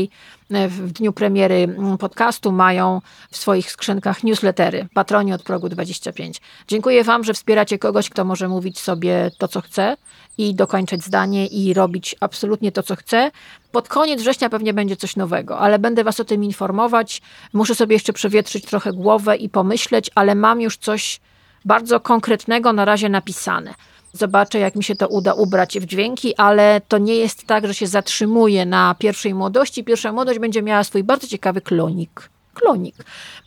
[0.50, 3.00] w dniu premiery mm, podcastu mają
[3.30, 4.88] w swoich skrzynkach newslettery.
[4.94, 6.40] Patroni od progu 25.
[6.68, 9.96] Dziękuję Wam, że wspieracie kogoś, kto może mówić sobie to, co chce
[10.38, 13.30] i dokończyć zdanie i robić absolutnie to, co chce.
[13.72, 17.22] Pod koniec września pewnie będzie coś nowego, ale będę Was o tym informować.
[17.52, 21.20] Muszę sobie jeszcze przewietrzyć trochę głowę i pomyśleć, ale mam już coś
[21.64, 23.74] bardzo konkretnego na razie napisane.
[24.18, 27.74] Zobaczę, jak mi się to uda ubrać w dźwięki, ale to nie jest tak, że
[27.74, 29.84] się zatrzymuje na pierwszej młodości.
[29.84, 32.30] Pierwsza młodość będzie miała swój bardzo ciekawy klonik.
[32.54, 32.94] Klonik.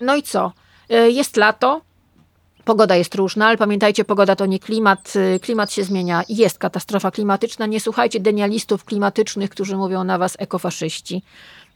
[0.02, 0.52] No i co?
[0.92, 1.82] Y, Jest lato,
[2.66, 5.14] Pogoda jest różna, ale pamiętajcie, pogoda to nie klimat.
[5.16, 6.24] y, Klimat się zmienia.
[6.30, 7.66] Jest katastrofa klimatyczna.
[7.66, 11.24] Nie słuchajcie denialistów klimatycznych, którzy mówią na was ekofaszyści.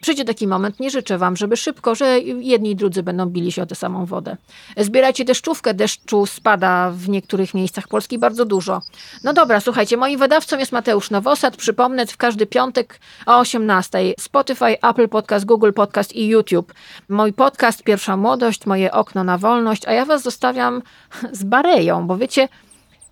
[0.02, 3.64] Przyjdzie taki moment, nie życzę wam, żeby szybko, że jedni i drudzy będą bili się
[3.64, 4.38] o tę samą wodę.
[4.78, 8.82] Zbierajcie deszczówkę, deszczu spada w niektórych miejscach Polski bardzo dużo.
[9.24, 11.58] No dobra, słuchajcie, moim wydawcą jest Mateusz Nowosad.
[11.58, 14.14] Przypomnę, w każdy piątek o 18.
[14.20, 16.74] Spotify, Apple Podcast, Google Podcast i YouTube.
[17.10, 20.82] Mój podcast Pierwsza Młodość, moje okno na wolność, a ja was zostawiam
[21.32, 22.48] z Bareją, bo wiecie,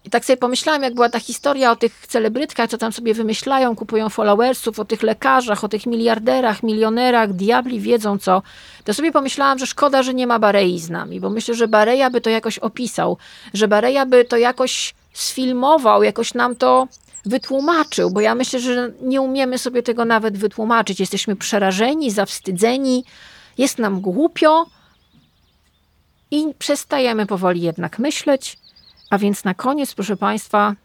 [0.09, 3.75] i tak sobie pomyślałam, jak była ta historia o tych celebrytkach, co tam sobie wymyślają,
[3.75, 8.41] kupują followersów, o tych lekarzach, o tych miliarderach, milionerach, diabli wiedzą co.
[8.83, 12.09] To sobie pomyślałam, że szkoda, że nie ma Barei z nami, bo myślę, że Bareja
[12.09, 13.17] by to jakoś opisał,
[13.53, 16.87] że Bareja by to jakoś sfilmował, jakoś nam to
[17.25, 20.99] wytłumaczył, bo ja myślę, że nie umiemy sobie tego nawet wytłumaczyć.
[20.99, 23.05] Jesteśmy przerażeni, zawstydzeni,
[23.57, 24.65] jest nam głupio
[26.31, 28.57] i przestajemy powoli jednak myśleć.
[29.09, 30.75] A więc na koniec, proszę Państwa,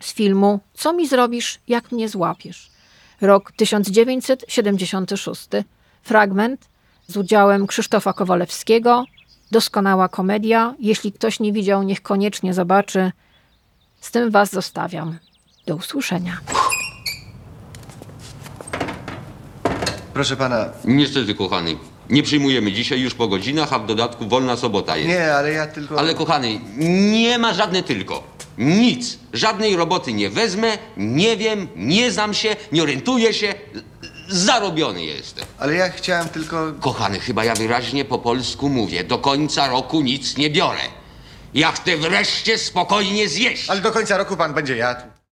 [0.00, 2.70] z filmu Co mi zrobisz, jak mnie złapiesz?
[3.20, 5.48] Rok 1976.
[6.02, 6.68] Fragment
[7.06, 9.04] z udziałem Krzysztofa Kowalewskiego
[9.50, 10.74] Doskonała komedia.
[10.78, 13.12] Jeśli ktoś nie widział, niech koniecznie zobaczy.
[14.00, 15.18] Z tym Was zostawiam.
[15.66, 16.40] Do usłyszenia.
[20.14, 20.68] Proszę pana.
[20.84, 21.76] Niestety, kochany.
[22.10, 25.08] Nie przyjmujemy dzisiaj już po godzinach, a w dodatku wolna sobota jest.
[25.08, 25.98] Nie, ale ja tylko.
[25.98, 26.60] Ale kochany,
[27.12, 28.22] nie ma żadne tylko.
[28.58, 29.18] Nic.
[29.32, 33.54] Żadnej roboty nie wezmę, nie wiem, nie znam się, nie orientuję się.
[34.28, 35.44] Zarobiony jestem.
[35.58, 36.72] Ale ja chciałem tylko.
[36.80, 39.04] Kochany, chyba ja wyraźnie po polsku mówię.
[39.04, 40.80] Do końca roku nic nie biorę.
[41.54, 43.70] Ja chcę wreszcie spokojnie zjeść.
[43.70, 45.00] Ale do końca roku pan będzie jadł.